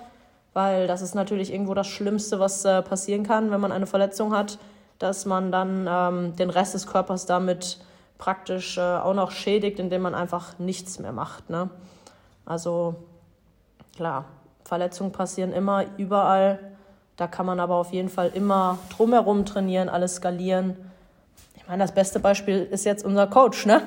weil 0.54 0.88
das 0.88 1.02
ist 1.02 1.16
natürlich 1.16 1.54
irgendwo 1.54 1.74
das 1.74 1.88
Schlimmste, 1.88 2.40
was 2.40 2.66
äh, 2.66 2.82
passieren 2.82 3.24
kann, 3.24 3.50
wenn 3.50 3.62
man 3.62 3.72
eine 3.72 3.88
Verletzung 3.88 4.36
hat, 4.36 4.60
dass 5.00 5.26
man 5.26 5.54
dann 5.54 5.88
ähm, 5.90 6.36
den 6.36 6.50
Rest 6.50 6.74
des 6.74 6.86
Körpers 6.86 7.26
damit 7.26 7.80
praktisch 8.18 8.78
äh, 8.78 8.82
auch 8.82 9.14
noch 9.14 9.32
schädigt, 9.32 9.80
indem 9.80 10.02
man 10.02 10.16
einfach 10.16 10.60
nichts 10.60 11.00
mehr 11.00 11.14
macht. 11.14 11.50
Ne? 11.50 11.70
Also 12.46 12.96
klar, 13.96 14.26
Verletzungen 14.72 15.12
passieren 15.12 15.52
immer 15.52 15.84
überall. 15.98 16.58
Da 17.18 17.28
kann 17.28 17.46
man 17.46 17.60
aber 17.60 17.76
auf 17.76 17.92
jeden 17.92 18.08
Fall 18.08 18.32
immer 18.34 18.80
drumherum 18.96 19.46
trainieren, 19.46 19.90
alles 19.90 20.16
skalieren. 20.16 20.78
Ich 21.58 21.68
meine, 21.68 21.84
das 21.84 21.92
beste 21.92 22.22
Beispiel 22.22 22.70
ist 22.72 22.86
jetzt 22.86 23.04
unser 23.04 23.28
Coach, 23.28 23.66
ne? 23.66 23.82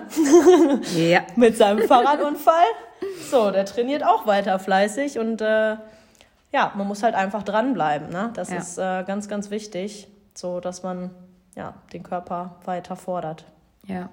Ja. 0.94 1.22
Mit 1.36 1.56
seinem 1.56 1.88
Fahrradunfall. 1.88 2.66
So, 3.30 3.50
der 3.50 3.64
trainiert 3.64 4.04
auch 4.04 4.26
weiter 4.26 4.58
fleißig 4.58 5.18
und 5.18 5.40
äh, 5.40 5.76
ja, 6.52 6.72
man 6.74 6.86
muss 6.86 7.02
halt 7.02 7.14
einfach 7.14 7.44
dranbleiben, 7.44 8.10
ne? 8.10 8.30
Das 8.34 8.50
ja. 8.50 8.58
ist 8.58 8.76
äh, 8.76 9.04
ganz, 9.04 9.26
ganz 9.26 9.50
wichtig, 9.50 10.06
so 10.34 10.60
dass 10.60 10.82
man 10.82 11.12
ja, 11.56 11.72
den 11.94 12.02
Körper 12.02 12.56
weiter 12.66 12.94
fordert. 12.94 13.46
Ja. 13.86 14.10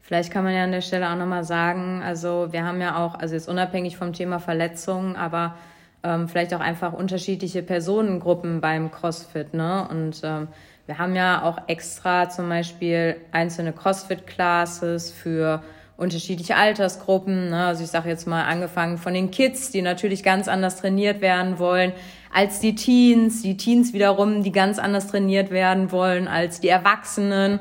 Vielleicht 0.00 0.32
kann 0.32 0.44
man 0.44 0.54
ja 0.54 0.62
an 0.62 0.70
der 0.70 0.82
Stelle 0.82 1.10
auch 1.10 1.16
nochmal 1.16 1.42
sagen, 1.42 2.00
also 2.04 2.52
wir 2.52 2.64
haben 2.64 2.80
ja 2.80 3.04
auch, 3.04 3.16
also 3.16 3.34
jetzt 3.34 3.48
unabhängig 3.48 3.96
vom 3.96 4.12
Thema 4.12 4.38
Verletzungen, 4.38 5.16
aber 5.16 5.56
ähm, 6.04 6.28
vielleicht 6.28 6.54
auch 6.54 6.60
einfach 6.60 6.92
unterschiedliche 6.92 7.62
Personengruppen 7.62 8.60
beim 8.60 8.90
CrossFit. 8.90 9.54
Ne? 9.54 9.86
Und 9.90 10.20
ähm, 10.24 10.48
wir 10.86 10.98
haben 10.98 11.14
ja 11.14 11.42
auch 11.42 11.58
extra 11.68 12.28
zum 12.28 12.48
Beispiel 12.48 13.16
einzelne 13.30 13.72
CrossFit-Classes 13.72 15.12
für 15.12 15.62
unterschiedliche 15.96 16.56
Altersgruppen. 16.56 17.50
Ne? 17.50 17.66
Also 17.66 17.84
ich 17.84 17.90
sage 17.90 18.08
jetzt 18.08 18.26
mal 18.26 18.44
angefangen 18.44 18.98
von 18.98 19.14
den 19.14 19.30
Kids, 19.30 19.70
die 19.70 19.82
natürlich 19.82 20.22
ganz 20.22 20.48
anders 20.48 20.76
trainiert 20.76 21.20
werden 21.20 21.58
wollen, 21.58 21.92
als 22.34 22.58
die 22.58 22.74
Teens. 22.74 23.42
Die 23.42 23.56
Teens 23.56 23.92
wiederum, 23.92 24.42
die 24.42 24.52
ganz 24.52 24.78
anders 24.78 25.06
trainiert 25.06 25.50
werden 25.50 25.92
wollen 25.92 26.26
als 26.26 26.60
die 26.60 26.68
Erwachsenen. 26.68 27.60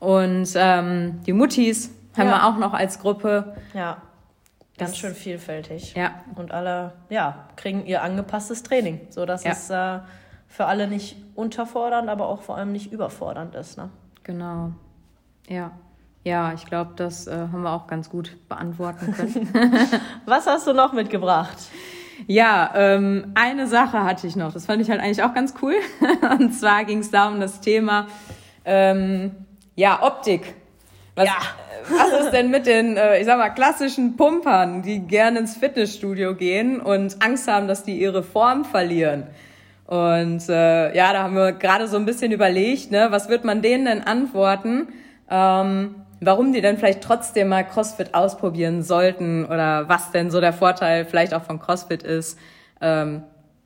Und 0.00 0.48
ähm, 0.56 1.20
die 1.26 1.32
Muttis 1.32 1.90
haben 2.16 2.28
ja. 2.28 2.34
wir 2.34 2.46
auch 2.46 2.58
noch 2.58 2.74
als 2.74 2.98
Gruppe. 2.98 3.54
Ja. 3.74 4.02
Ganz 4.78 4.96
schön 4.96 5.14
vielfältig. 5.14 5.94
Ja. 5.94 6.22
Und 6.36 6.52
alle, 6.52 6.92
ja, 7.08 7.48
kriegen 7.56 7.84
ihr 7.86 8.02
angepasstes 8.02 8.62
Training, 8.62 9.00
sodass 9.10 9.44
ja. 9.44 9.50
es 9.50 9.70
äh, 9.70 10.00
für 10.46 10.66
alle 10.66 10.88
nicht 10.88 11.16
unterfordernd, 11.34 12.08
aber 12.08 12.28
auch 12.28 12.42
vor 12.42 12.56
allem 12.56 12.72
nicht 12.72 12.92
überfordernd 12.92 13.54
ist. 13.54 13.76
Ne? 13.76 13.90
Genau. 14.22 14.72
Ja. 15.48 15.72
Ja, 16.24 16.52
ich 16.52 16.66
glaube, 16.66 16.92
das 16.96 17.26
äh, 17.26 17.32
haben 17.32 17.62
wir 17.62 17.72
auch 17.72 17.86
ganz 17.86 18.10
gut 18.10 18.36
beantworten 18.48 19.12
können. 19.52 19.52
Was 20.26 20.46
hast 20.46 20.66
du 20.66 20.72
noch 20.72 20.92
mitgebracht? 20.92 21.56
Ja, 22.26 22.72
ähm, 22.74 23.32
eine 23.34 23.66
Sache 23.66 24.02
hatte 24.02 24.26
ich 24.26 24.36
noch. 24.36 24.52
Das 24.52 24.66
fand 24.66 24.82
ich 24.82 24.90
halt 24.90 25.00
eigentlich 25.00 25.22
auch 25.22 25.34
ganz 25.34 25.54
cool. 25.62 25.74
Und 26.38 26.52
zwar 26.52 26.84
ging 26.84 26.98
es 26.98 27.10
da 27.10 27.28
um 27.28 27.40
das 27.40 27.60
Thema 27.60 28.08
ähm, 28.64 29.34
ja 29.76 30.02
Optik. 30.02 30.54
Was, 31.18 31.26
ja. 31.26 31.34
was 31.90 32.26
ist 32.26 32.30
denn 32.30 32.50
mit 32.50 32.66
den, 32.66 32.96
äh, 32.96 33.18
ich 33.18 33.26
sag 33.26 33.38
mal, 33.38 33.50
klassischen 33.50 34.16
Pumpern, 34.16 34.82
die 34.82 35.00
gerne 35.00 35.40
ins 35.40 35.56
Fitnessstudio 35.56 36.34
gehen 36.34 36.80
und 36.80 37.22
Angst 37.22 37.48
haben, 37.48 37.68
dass 37.68 37.82
die 37.82 37.98
ihre 37.98 38.22
Form 38.22 38.64
verlieren? 38.64 39.24
Und 39.86 40.48
äh, 40.48 40.94
ja, 40.94 41.12
da 41.12 41.22
haben 41.24 41.34
wir 41.34 41.52
gerade 41.52 41.88
so 41.88 41.96
ein 41.96 42.04
bisschen 42.04 42.30
überlegt, 42.30 42.90
ne, 42.90 43.08
was 43.10 43.28
wird 43.28 43.44
man 43.44 43.62
denen 43.62 43.86
denn 43.86 44.02
antworten? 44.02 44.88
Ähm, 45.30 45.94
warum 46.20 46.52
die 46.52 46.60
denn 46.60 46.78
vielleicht 46.78 47.02
trotzdem 47.02 47.48
mal 47.48 47.64
CrossFit 47.64 48.14
ausprobieren 48.14 48.82
sollten 48.82 49.44
oder 49.44 49.88
was 49.88 50.10
denn 50.12 50.30
so 50.30 50.40
der 50.40 50.52
Vorteil 50.52 51.04
vielleicht 51.04 51.34
auch 51.34 51.42
von 51.42 51.58
CrossFit 51.58 52.02
ist. 52.02 52.38
Ähm, 52.80 53.22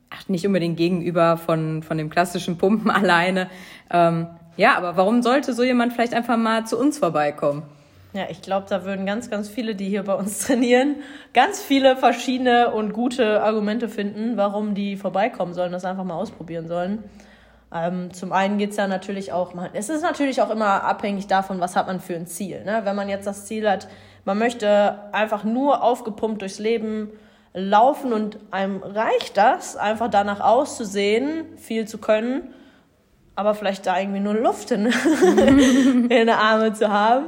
ach, 0.09 0.27
nicht 0.29 0.45
unbedingt 0.45 0.77
gegenüber 0.77 1.37
von, 1.37 1.83
von 1.83 1.97
dem 1.97 2.09
klassischen 2.09 2.57
Pumpen 2.57 2.91
alleine. 2.91 3.49
Ähm, 3.91 4.27
ja, 4.57 4.75
aber 4.75 4.97
warum 4.97 5.21
sollte 5.21 5.53
so 5.53 5.63
jemand 5.63 5.93
vielleicht 5.93 6.13
einfach 6.13 6.37
mal 6.37 6.65
zu 6.65 6.77
uns 6.77 6.99
vorbeikommen? 6.99 7.63
Ja, 8.13 8.25
ich 8.29 8.43
glaube, 8.43 8.67
da 8.69 8.85
würden 8.85 9.07
ganz, 9.07 9.31
ganz 9.31 9.49
viele, 9.49 9.73
die 9.73 9.89
hier 9.89 10.03
bei 10.03 10.13
uns 10.13 10.39
trainieren, 10.47 10.97
ganz 11.33 11.61
viele 11.61 11.95
verschiedene 11.95 12.71
und 12.71 12.93
gute 12.93 13.41
Argumente 13.41 13.89
finden, 13.89 14.37
warum 14.37 14.75
die 14.75 14.97
vorbeikommen 14.97 15.53
sollen, 15.53 15.71
das 15.71 15.83
einfach 15.83 16.03
mal 16.03 16.15
ausprobieren 16.15 16.67
sollen. 16.67 17.03
Ähm, 17.73 18.13
zum 18.13 18.31
einen 18.31 18.59
geht's 18.59 18.77
ja 18.77 18.87
natürlich 18.87 19.33
auch, 19.33 19.53
es 19.73 19.89
ist 19.89 20.03
natürlich 20.03 20.43
auch 20.43 20.51
immer 20.51 20.83
abhängig 20.83 21.25
davon, 21.25 21.59
was 21.59 21.75
hat 21.75 21.87
man 21.87 21.99
für 21.99 22.15
ein 22.15 22.27
Ziel. 22.27 22.63
Ne? 22.63 22.81
Wenn 22.83 22.95
man 22.95 23.09
jetzt 23.09 23.25
das 23.25 23.47
Ziel 23.47 23.67
hat, 23.67 23.87
man 24.25 24.37
möchte 24.37 24.99
einfach 25.11 25.43
nur 25.43 25.81
aufgepumpt 25.81 26.41
durchs 26.41 26.59
Leben 26.59 27.09
laufen 27.55 28.13
und 28.13 28.37
einem 28.51 28.83
reicht 28.83 29.37
das, 29.37 29.75
einfach 29.75 30.09
danach 30.09 30.39
auszusehen, 30.39 31.57
viel 31.57 31.87
zu 31.87 31.97
können, 31.97 32.53
aber 33.35 33.55
vielleicht 33.55 33.85
da 33.85 33.99
irgendwie 33.99 34.19
nur 34.19 34.33
Luft 34.35 34.71
in, 34.71 34.85
in 35.25 36.09
den 36.09 36.29
Arme 36.29 36.73
zu 36.73 36.89
haben. 36.89 37.25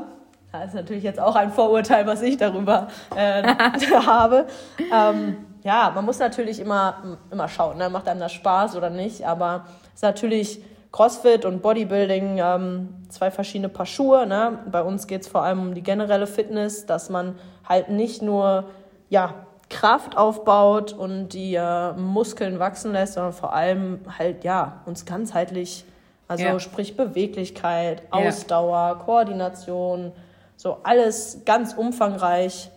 Das 0.51 0.67
ist 0.67 0.75
natürlich 0.75 1.03
jetzt 1.03 1.19
auch 1.19 1.35
ein 1.35 1.51
Vorurteil, 1.51 2.07
was 2.07 2.21
ich 2.21 2.38
darüber 2.38 2.88
äh, 3.15 3.43
habe. 4.05 4.45
Ähm, 4.91 5.38
ja, 5.63 5.91
man 5.93 6.05
muss 6.05 6.19
natürlich 6.19 6.59
immer, 6.59 7.17
immer 7.31 7.47
schauen, 7.47 7.77
ne? 7.77 7.89
macht 7.89 8.07
einem 8.07 8.19
das 8.19 8.33
Spaß 8.33 8.75
oder 8.75 8.89
nicht, 8.89 9.25
aber 9.25 9.65
es 9.88 9.95
ist 9.95 10.03
natürlich 10.03 10.62
CrossFit 10.91 11.43
und 11.43 11.62
Bodybuilding 11.62 12.38
ähm, 12.38 12.89
zwei 13.09 13.31
verschiedene 13.31 13.67
Paar 13.67 13.85
Schuhe. 13.85 14.25
Ne? 14.27 14.59
Bei 14.71 14.81
uns 14.81 15.07
geht 15.07 15.24
es 15.24 15.27
vor 15.27 15.43
allem 15.43 15.59
um 15.59 15.74
die 15.74 15.83
generelle 15.83 16.27
Fitness, 16.27 16.85
dass 16.85 17.09
man 17.09 17.38
halt 17.67 17.89
nicht 17.89 18.21
nur 18.21 18.65
ja, 19.09 19.33
Kraft 19.69 20.15
aufbaut 20.15 20.93
und 20.93 21.29
die 21.29 21.55
äh, 21.55 21.93
Muskeln 21.93 22.59
wachsen 22.59 22.93
lässt, 22.93 23.15
sondern 23.15 23.33
vor 23.33 23.53
allem 23.53 24.00
halt 24.17 24.43
ja 24.43 24.81
uns 24.85 25.05
ganzheitlich 25.05 25.83
also 26.27 26.44
ja. 26.44 26.60
sprich 26.60 26.98
Beweglichkeit, 26.98 28.03
Ausdauer, 28.10 28.98
ja. 28.98 29.03
Koordination, 29.05 30.12
so 30.55 30.77
alles 30.84 31.41
ganz 31.46 31.74
umfangreich 31.74 32.72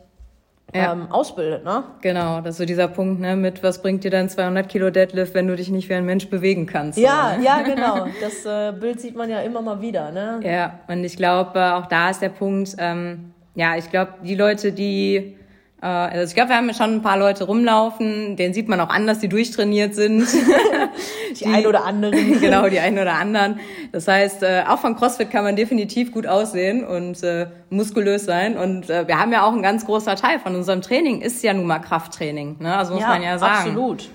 ja. 0.74 0.92
ähm, 0.92 1.10
ausbildet, 1.10 1.64
ne? 1.64 1.84
Genau, 2.02 2.40
das 2.40 2.50
ist 2.50 2.58
so 2.58 2.64
dieser 2.66 2.88
Punkt, 2.88 3.20
ne, 3.20 3.36
mit 3.36 3.62
was 3.62 3.80
bringt 3.80 4.04
dir 4.04 4.10
dann 4.10 4.28
200 4.28 4.68
Kilo 4.68 4.90
Deadlift, 4.90 5.34
wenn 5.34 5.46
du 5.46 5.56
dich 5.56 5.70
nicht 5.70 5.88
wie 5.88 5.94
ein 5.94 6.04
Mensch 6.04 6.28
bewegen 6.28 6.66
kannst? 6.66 6.98
Ja, 6.98 7.34
oder? 7.34 7.42
ja, 7.42 7.62
genau. 7.64 8.06
Das 8.20 8.44
äh, 8.44 8.72
Bild 8.78 9.00
sieht 9.00 9.16
man 9.16 9.30
ja 9.30 9.40
immer 9.40 9.62
mal 9.62 9.80
wieder, 9.80 10.10
ne? 10.10 10.40
Ja, 10.42 10.80
und 10.88 11.04
ich 11.04 11.16
glaube, 11.16 11.58
äh, 11.58 11.70
auch 11.72 11.86
da 11.86 12.10
ist 12.10 12.20
der 12.20 12.28
Punkt, 12.28 12.74
ähm, 12.78 13.32
ja, 13.54 13.76
ich 13.76 13.90
glaube, 13.90 14.14
die 14.22 14.34
Leute, 14.34 14.72
die 14.72 15.37
also 15.86 16.28
ich 16.28 16.34
glaube, 16.34 16.50
wir 16.50 16.56
haben 16.56 16.72
schon 16.74 16.94
ein 16.94 17.02
paar 17.02 17.16
Leute 17.16 17.44
rumlaufen, 17.44 18.34
denen 18.34 18.52
sieht 18.52 18.68
man 18.68 18.80
auch 18.80 18.88
an, 18.88 19.06
dass 19.06 19.20
die 19.20 19.28
durchtrainiert 19.28 19.94
sind. 19.94 20.26
die, 21.30 21.34
die 21.34 21.46
ein 21.46 21.66
oder 21.66 21.84
anderen. 21.84 22.40
genau, 22.40 22.68
die 22.68 22.80
einen 22.80 22.98
oder 22.98 23.14
anderen. 23.14 23.60
Das 23.92 24.08
heißt, 24.08 24.42
äh, 24.42 24.64
auch 24.66 24.80
von 24.80 24.96
CrossFit 24.96 25.30
kann 25.30 25.44
man 25.44 25.54
definitiv 25.54 26.10
gut 26.10 26.26
aussehen 26.26 26.84
und 26.84 27.22
äh, 27.22 27.46
muskulös 27.70 28.24
sein. 28.24 28.56
Und 28.56 28.90
äh, 28.90 29.06
wir 29.06 29.20
haben 29.20 29.30
ja 29.30 29.46
auch 29.46 29.52
ein 29.52 29.62
ganz 29.62 29.86
großer 29.86 30.16
Teil 30.16 30.40
von 30.40 30.56
unserem 30.56 30.82
Training 30.82 31.20
ist 31.20 31.44
ja 31.44 31.54
nun 31.54 31.66
mal 31.66 31.78
Krafttraining. 31.78 32.56
Ne? 32.58 32.76
Also 32.76 32.94
muss 32.94 33.02
ja, 33.02 33.08
man 33.08 33.22
ja 33.22 33.38
sagen. 33.38 33.70
Absolut. 33.70 34.10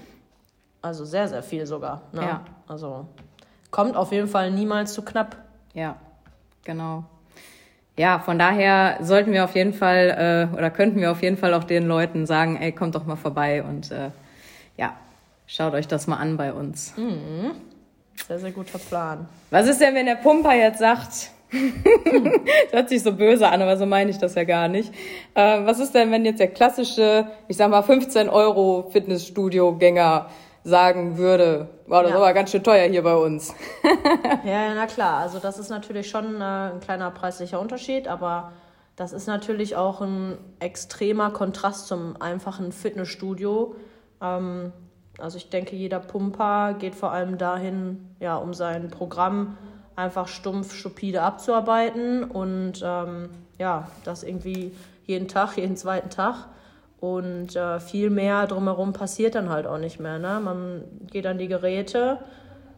Also 0.81 1.05
sehr, 1.05 1.29
sehr 1.29 1.43
viel 1.43 1.65
sogar. 1.65 2.01
Ne? 2.11 2.21
Ja. 2.21 2.41
Also 2.67 3.05
kommt 3.71 3.95
auf 3.95 4.11
jeden 4.11 4.27
Fall 4.27 4.51
niemals 4.51 4.93
zu 4.93 5.01
knapp. 5.01 5.37
Ja, 5.73 5.95
genau 6.65 7.05
ja, 7.97 8.19
von 8.19 8.39
daher 8.39 8.97
sollten 9.01 9.31
wir 9.31 9.43
auf 9.43 9.55
jeden 9.55 9.73
Fall 9.73 10.49
äh, 10.53 10.57
oder 10.57 10.71
könnten 10.71 10.99
wir 10.99 11.11
auf 11.11 11.21
jeden 11.21 11.37
Fall 11.37 11.53
auch 11.53 11.63
den 11.63 11.87
Leuten 11.87 12.25
sagen, 12.25 12.57
ey, 12.57 12.71
kommt 12.71 12.95
doch 12.95 13.05
mal 13.05 13.15
vorbei 13.15 13.63
und 13.63 13.91
äh, 13.91 14.09
ja, 14.77 14.93
schaut 15.45 15.73
euch 15.73 15.87
das 15.87 16.07
mal 16.07 16.17
an 16.17 16.37
bei 16.37 16.53
uns. 16.53 16.93
Mhm. 16.97 17.51
Sehr, 18.27 18.39
sehr 18.39 18.51
guter 18.51 18.79
Plan. 18.79 19.27
Was 19.51 19.67
ist 19.67 19.79
denn, 19.81 19.95
wenn 19.95 20.05
der 20.05 20.15
Pumper 20.15 20.53
jetzt 20.53 20.79
sagt, 20.79 21.31
das 21.51 22.71
hört 22.71 22.89
sich 22.89 23.03
so 23.03 23.13
böse 23.13 23.47
an, 23.47 23.61
aber 23.61 23.77
so 23.77 23.85
meine 23.85 24.09
ich 24.09 24.17
das 24.17 24.33
ja 24.35 24.43
gar 24.43 24.67
nicht. 24.67 24.91
Äh, 25.35 25.65
was 25.65 25.79
ist 25.79 25.93
denn, 25.93 26.11
wenn 26.11 26.25
jetzt 26.25 26.39
der 26.39 26.47
klassische, 26.47 27.27
ich 27.47 27.57
sag 27.57 27.69
mal, 27.69 27.83
15 27.83 28.27
Euro 28.29 28.89
Fitnessstudio-Gänger 28.91 30.29
sagen 30.63 31.17
würde, 31.17 31.67
wow, 31.87 32.01
das 32.01 32.11
ja. 32.11 32.15
ist 32.15 32.21
aber 32.21 32.33
ganz 32.33 32.51
schön 32.51 32.63
teuer 32.63 32.87
hier 32.89 33.03
bei 33.03 33.15
uns. 33.15 33.53
ja, 34.45 34.73
na 34.73 34.85
klar, 34.85 35.17
also 35.17 35.39
das 35.39 35.59
ist 35.59 35.69
natürlich 35.69 36.09
schon 36.09 36.39
äh, 36.39 36.71
ein 36.73 36.79
kleiner 36.79 37.11
preislicher 37.11 37.59
Unterschied, 37.59 38.07
aber 38.07 38.53
das 38.95 39.11
ist 39.11 39.27
natürlich 39.27 39.75
auch 39.75 40.01
ein 40.01 40.37
extremer 40.59 41.31
Kontrast 41.31 41.87
zum 41.87 42.21
einfachen 42.21 42.71
Fitnessstudio. 42.71 43.75
Ähm, 44.21 44.71
also 45.17 45.37
ich 45.37 45.49
denke, 45.49 45.75
jeder 45.75 45.99
Pumper 45.99 46.75
geht 46.79 46.95
vor 46.95 47.11
allem 47.11 47.37
dahin, 47.37 48.15
ja, 48.19 48.35
um 48.37 48.53
sein 48.53 48.89
Programm 48.89 49.57
einfach 49.95 50.27
stumpf, 50.27 50.73
stupide 50.73 51.21
abzuarbeiten 51.21 52.23
und 52.23 52.81
ähm, 52.83 53.29
ja, 53.59 53.89
das 54.03 54.23
irgendwie 54.23 54.73
jeden 55.05 55.27
Tag, 55.27 55.57
jeden 55.57 55.77
zweiten 55.77 56.09
Tag. 56.09 56.47
Und 57.03 57.57
äh, 57.57 57.81
viel 57.81 58.09
mehr 58.09 58.47
drumherum 58.47 58.93
passiert 58.93 59.35
dann 59.35 59.49
halt 59.49 59.67
auch 59.67 59.77
nicht 59.77 59.99
mehr. 59.99 60.19
Ne? 60.19 60.39
Man 60.41 60.85
geht 61.11 61.27
an 61.27 61.37
die 61.37 61.49
Geräte, 61.49 62.19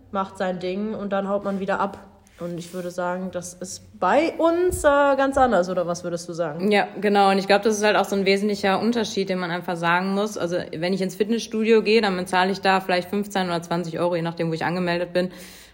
macht 0.10 0.40
sein 0.40 0.58
Ding 0.58 0.96
und 0.96 1.14
dann 1.14 1.30
haut 1.30 1.44
man 1.44 1.60
wieder 1.60 1.80
ab. 1.80 2.00
Und 2.40 2.58
ich 2.58 2.74
würde 2.74 2.90
sagen, 2.90 3.30
das 3.32 3.54
ist 3.54 4.00
bei 4.00 4.34
uns 4.40 4.80
äh, 4.80 4.88
ganz 5.16 5.38
anders, 5.38 5.70
oder 5.70 5.86
was 5.86 6.04
würdest 6.04 6.28
du 6.28 6.34
sagen? 6.34 6.72
Ja, 6.72 6.88
genau. 7.00 7.30
Und 7.30 7.38
ich 7.38 7.46
glaube, 7.46 7.66
das 7.66 7.78
ist 7.78 7.84
halt 7.84 7.96
auch 7.96 8.06
so 8.06 8.16
ein 8.16 8.26
wesentlicher 8.26 8.80
Unterschied, 8.80 9.30
den 9.30 9.38
man 9.38 9.52
einfach 9.52 9.76
sagen 9.76 10.16
muss. 10.16 10.40
Also 10.40 10.58
wenn 10.76 10.92
ich 10.92 11.04
ins 11.04 11.14
Fitnessstudio 11.14 11.84
gehe, 11.84 12.02
dann 12.02 12.18
bezahle 12.18 12.52
ich 12.52 12.62
da 12.62 12.82
vielleicht 12.82 13.12
15 13.12 13.46
oder 13.46 13.62
20 13.62 14.00
Euro, 14.00 14.16
je 14.16 14.24
nachdem, 14.24 14.50
wo 14.50 14.54
ich 14.54 14.66
angemeldet 14.66 15.14
bin, 15.14 15.30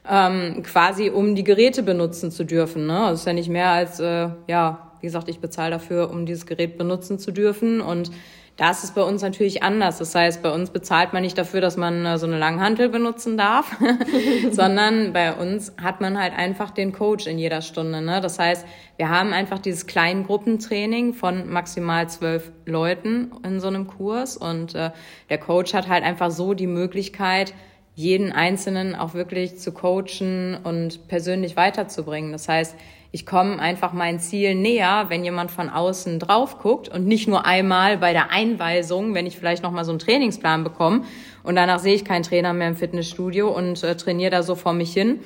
ähm, 0.09 0.61
quasi 0.63 1.09
um 1.09 1.35
die 1.35 1.45
Geräte 1.45 1.83
benutzen 1.83 2.31
zu 2.31 2.43
dürfen. 2.43 2.85
Ne? 2.85 2.99
Das 3.11 3.21
ist 3.21 3.25
ja 3.25 3.31
nicht 3.31 3.49
mehr 3.49 3.69
als, 3.69 4.01
äh, 4.01 4.27
ja, 4.47 4.91
wie 4.99 5.05
gesagt, 5.07 5.29
ich 5.29 5.39
bezahle 5.39 5.71
dafür, 5.71 6.11
um 6.11 6.25
dieses 6.25 6.45
Gerät 6.45 6.77
benutzen 6.77 7.17
zu 7.17 7.31
dürfen. 7.31 7.79
Und 7.79 8.11
da 8.57 8.69
ist 8.71 8.83
es 8.83 8.91
bei 8.91 9.01
uns 9.01 9.21
natürlich 9.21 9.63
anders. 9.63 9.97
Das 9.97 10.13
heißt, 10.13 10.43
bei 10.43 10.51
uns 10.51 10.69
bezahlt 10.69 11.13
man 11.13 11.23
nicht 11.23 11.37
dafür, 11.37 11.61
dass 11.61 11.77
man 11.77 12.05
äh, 12.05 12.17
so 12.17 12.27
eine 12.27 12.37
Langhantel 12.37 12.89
benutzen 12.89 13.37
darf, 13.37 13.75
sondern 14.51 15.13
bei 15.13 15.33
uns 15.33 15.73
hat 15.81 16.01
man 16.01 16.19
halt 16.19 16.33
einfach 16.33 16.71
den 16.71 16.91
Coach 16.91 17.27
in 17.27 17.39
jeder 17.39 17.61
Stunde. 17.61 18.01
Ne? 18.01 18.21
Das 18.21 18.39
heißt, 18.39 18.65
wir 18.97 19.09
haben 19.09 19.33
einfach 19.33 19.59
dieses 19.59 19.87
Kleingruppentraining 19.87 21.13
von 21.13 21.49
maximal 21.49 22.07
zwölf 22.09 22.51
Leuten 22.65 23.31
in 23.43 23.59
so 23.59 23.67
einem 23.67 23.87
Kurs 23.87 24.37
und 24.37 24.75
äh, 24.75 24.91
der 25.29 25.37
Coach 25.37 25.73
hat 25.73 25.87
halt 25.87 26.03
einfach 26.03 26.31
so 26.31 26.53
die 26.53 26.67
Möglichkeit, 26.67 27.53
jeden 27.95 28.31
Einzelnen 28.31 28.95
auch 28.95 29.13
wirklich 29.13 29.57
zu 29.57 29.73
coachen 29.73 30.57
und 30.63 31.07
persönlich 31.07 31.55
weiterzubringen. 31.55 32.31
Das 32.31 32.47
heißt, 32.47 32.75
ich 33.13 33.26
komme 33.26 33.60
einfach 33.60 33.91
mein 33.91 34.19
Ziel 34.19 34.56
näher, 34.56 35.06
wenn 35.10 35.24
jemand 35.24 35.52
von 35.52 35.69
außen 35.69 36.19
drauf 36.19 36.60
guckt 36.60 36.88
und 36.88 37.06
nicht 37.06 37.28
nur 37.28 37.45
einmal 37.45 37.97
bei 37.97 38.13
der 38.13 38.32
Einweisung, 38.32 39.13
wenn 39.13 39.26
ich 39.26 39.38
vielleicht 39.38 39.63
noch 39.63 39.71
mal 39.71 39.84
so 39.84 39.91
einen 39.91 40.00
Trainingsplan 40.00 40.63
bekomme 40.63 41.04
und 41.43 41.56
danach 41.56 41.80
sehe 41.80 41.93
ich 41.93 42.06
keinen 42.06 42.24
Trainer 42.24 42.54
mehr 42.54 42.69
im 42.69 42.76
Fitnessstudio 42.78 43.50
und 43.50 43.84
äh, 43.84 43.95
trainiere 43.95 44.32
da 44.32 44.43
so 44.43 44.56
vor 44.56 44.71
mich 44.71 44.93
hin, 44.93 45.19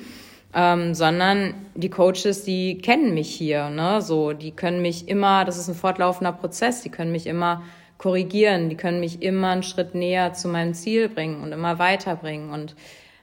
ähm, 0.52 0.94
sondern 0.94 1.54
die 1.76 1.90
Coaches, 1.90 2.42
die 2.42 2.78
kennen 2.78 3.14
mich 3.14 3.32
hier, 3.32 3.70
ne, 3.70 4.02
so, 4.02 4.32
die 4.32 4.50
können 4.50 4.82
mich 4.82 5.08
immer, 5.08 5.44
das 5.44 5.56
ist 5.56 5.68
ein 5.68 5.76
fortlaufender 5.76 6.32
Prozess, 6.32 6.82
die 6.82 6.90
können 6.90 7.12
mich 7.12 7.28
immer 7.28 7.62
korrigieren, 7.98 8.68
die 8.68 8.76
können 8.76 9.00
mich 9.00 9.22
immer 9.22 9.50
einen 9.50 9.62
Schritt 9.62 9.94
näher 9.94 10.32
zu 10.32 10.48
meinem 10.48 10.74
Ziel 10.74 11.08
bringen 11.08 11.42
und 11.42 11.52
immer 11.52 11.78
weiterbringen. 11.78 12.50
Und 12.50 12.74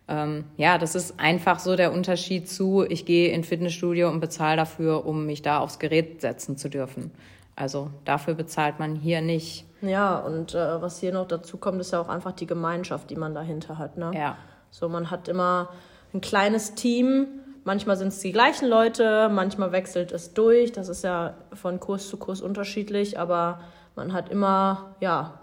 ähm, 0.07 0.45
ja, 0.57 0.77
das 0.77 0.95
ist 0.95 1.19
einfach 1.19 1.59
so 1.59 1.75
der 1.75 1.93
Unterschied 1.93 2.49
zu, 2.49 2.85
ich 2.87 3.05
gehe 3.05 3.31
in 3.31 3.43
Fitnessstudio 3.43 4.09
und 4.09 4.19
bezahle 4.19 4.57
dafür, 4.57 5.05
um 5.05 5.25
mich 5.25 5.41
da 5.41 5.59
aufs 5.59 5.79
Gerät 5.79 6.21
setzen 6.21 6.57
zu 6.57 6.69
dürfen. 6.69 7.11
Also 7.55 7.91
dafür 8.05 8.33
bezahlt 8.33 8.79
man 8.79 8.95
hier 8.95 9.21
nicht. 9.21 9.65
Ja, 9.81 10.17
und 10.19 10.55
äh, 10.55 10.81
was 10.81 10.99
hier 10.99 11.13
noch 11.13 11.27
dazu 11.27 11.57
kommt, 11.57 11.79
ist 11.79 11.91
ja 11.91 12.01
auch 12.01 12.09
einfach 12.09 12.31
die 12.31 12.47
Gemeinschaft, 12.47 13.09
die 13.09 13.15
man 13.15 13.33
dahinter 13.33 13.77
hat. 13.77 13.97
Ne? 13.97 14.11
Ja. 14.13 14.37
So, 14.71 14.89
man 14.89 15.11
hat 15.11 15.27
immer 15.27 15.69
ein 16.13 16.21
kleines 16.21 16.73
Team, 16.73 17.27
Manchmal 17.65 17.95
sind 17.95 18.09
es 18.09 18.19
die 18.19 18.33
gleichen 18.33 18.67
Leute, 18.67 19.29
manchmal 19.29 19.71
wechselt 19.71 20.11
es 20.11 20.33
durch. 20.33 20.73
Das 20.73 20.89
ist 20.89 21.03
ja 21.03 21.35
von 21.53 21.79
Kurs 21.79 22.09
zu 22.09 22.17
Kurs 22.17 22.41
unterschiedlich, 22.41 23.17
aber 23.17 23.61
man 23.95 24.11
hat 24.11 24.29
immer, 24.29 24.95
ja, 24.99 25.39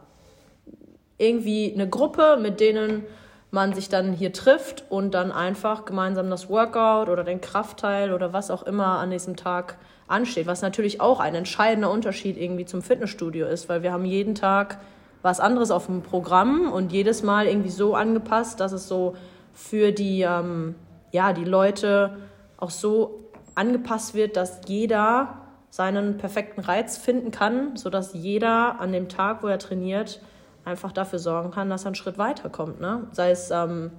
irgendwie 1.16 1.72
eine 1.72 1.88
Gruppe, 1.88 2.38
mit 2.40 2.60
denen 2.60 3.04
man 3.50 3.74
sich 3.74 3.88
dann 3.88 4.12
hier 4.12 4.32
trifft 4.32 4.84
und 4.90 5.12
dann 5.12 5.32
einfach 5.32 5.84
gemeinsam 5.84 6.30
das 6.30 6.48
Workout 6.48 7.08
oder 7.08 7.24
den 7.24 7.40
Kraftteil 7.40 8.12
oder 8.12 8.32
was 8.32 8.50
auch 8.50 8.62
immer 8.62 8.98
an 8.98 9.10
diesem 9.10 9.36
Tag 9.36 9.76
ansteht. 10.06 10.46
Was 10.46 10.62
natürlich 10.62 11.00
auch 11.00 11.20
ein 11.20 11.34
entscheidender 11.34 11.90
Unterschied 11.90 12.36
irgendwie 12.36 12.64
zum 12.64 12.82
Fitnessstudio 12.82 13.46
ist, 13.46 13.68
weil 13.68 13.82
wir 13.82 13.92
haben 13.92 14.04
jeden 14.04 14.34
Tag 14.34 14.78
was 15.22 15.40
anderes 15.40 15.70
auf 15.70 15.86
dem 15.86 16.02
Programm 16.02 16.70
und 16.70 16.92
jedes 16.92 17.22
Mal 17.22 17.46
irgendwie 17.46 17.70
so 17.70 17.94
angepasst, 17.94 18.60
dass 18.60 18.72
es 18.72 18.88
so 18.88 19.16
für 19.52 19.92
die, 19.92 20.22
ähm, 20.22 20.74
ja, 21.12 21.32
die 21.32 21.44
Leute 21.44 22.16
auch 22.56 22.70
so 22.70 23.30
angepasst 23.54 24.14
wird, 24.14 24.36
dass 24.36 24.60
jeder 24.66 25.40
seinen 25.70 26.18
perfekten 26.18 26.60
Reiz 26.60 26.96
finden 26.96 27.30
kann, 27.30 27.76
sodass 27.76 28.14
jeder 28.14 28.80
an 28.80 28.92
dem 28.92 29.08
Tag, 29.08 29.42
wo 29.42 29.48
er 29.48 29.58
trainiert, 29.58 30.20
einfach 30.64 30.92
dafür 30.92 31.18
sorgen 31.18 31.50
kann, 31.50 31.70
dass 31.70 31.84
er 31.84 31.88
einen 31.88 31.94
Schritt 31.94 32.18
weiterkommt. 32.18 32.80
Ne? 32.80 33.06
Sei 33.12 33.30
es 33.30 33.50
ähm, 33.50 33.90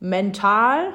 mental, 0.00 0.92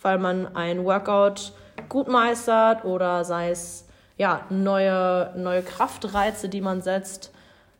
weil 0.00 0.18
man 0.18 0.54
ein 0.54 0.84
Workout 0.84 1.52
gut 1.88 2.08
meistert 2.08 2.84
oder 2.84 3.24
sei 3.24 3.50
es 3.50 3.86
ja, 4.16 4.42
neue, 4.50 5.32
neue 5.36 5.62
Kraftreize, 5.62 6.48
die 6.48 6.60
man 6.60 6.82
setzt. 6.82 7.32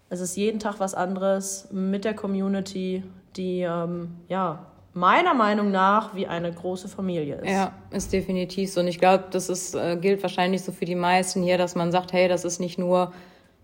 Es 0.09 0.21
ist 0.21 0.37
jeden 0.37 0.61
Tag 0.61 0.77
was 0.79 0.95
anderes 0.95 1.69
mit 1.71 2.05
der 2.05 2.15
Community, 2.15 3.03
die 3.37 3.61
ähm, 3.63 4.17
ja 4.29 4.67
meiner 4.95 5.35
Meinung 5.35 5.71
nach 5.71 6.15
wie 6.15 6.27
eine 6.27 6.53
große 6.53 6.89
Familie 6.89 7.37
ist. 7.37 7.51
Ja, 7.51 7.73
ist 7.91 8.13
definitiv 8.13 8.73
so. 8.73 8.81
Und 8.81 8.89
ich 8.89 8.99
glaube, 8.99 9.25
das 9.31 9.49
ist, 9.49 9.75
äh, 9.75 9.97
gilt 9.97 10.23
wahrscheinlich 10.23 10.63
so 10.63 10.73
für 10.73 10.87
die 10.87 10.95
meisten 10.95 11.43
hier, 11.43 11.59
dass 11.59 11.75
man 11.75 11.93
sagt, 11.93 12.13
hey, 12.13 12.29
das 12.29 12.45
ist 12.45 12.59
nicht 12.59 12.79
nur 12.79 13.13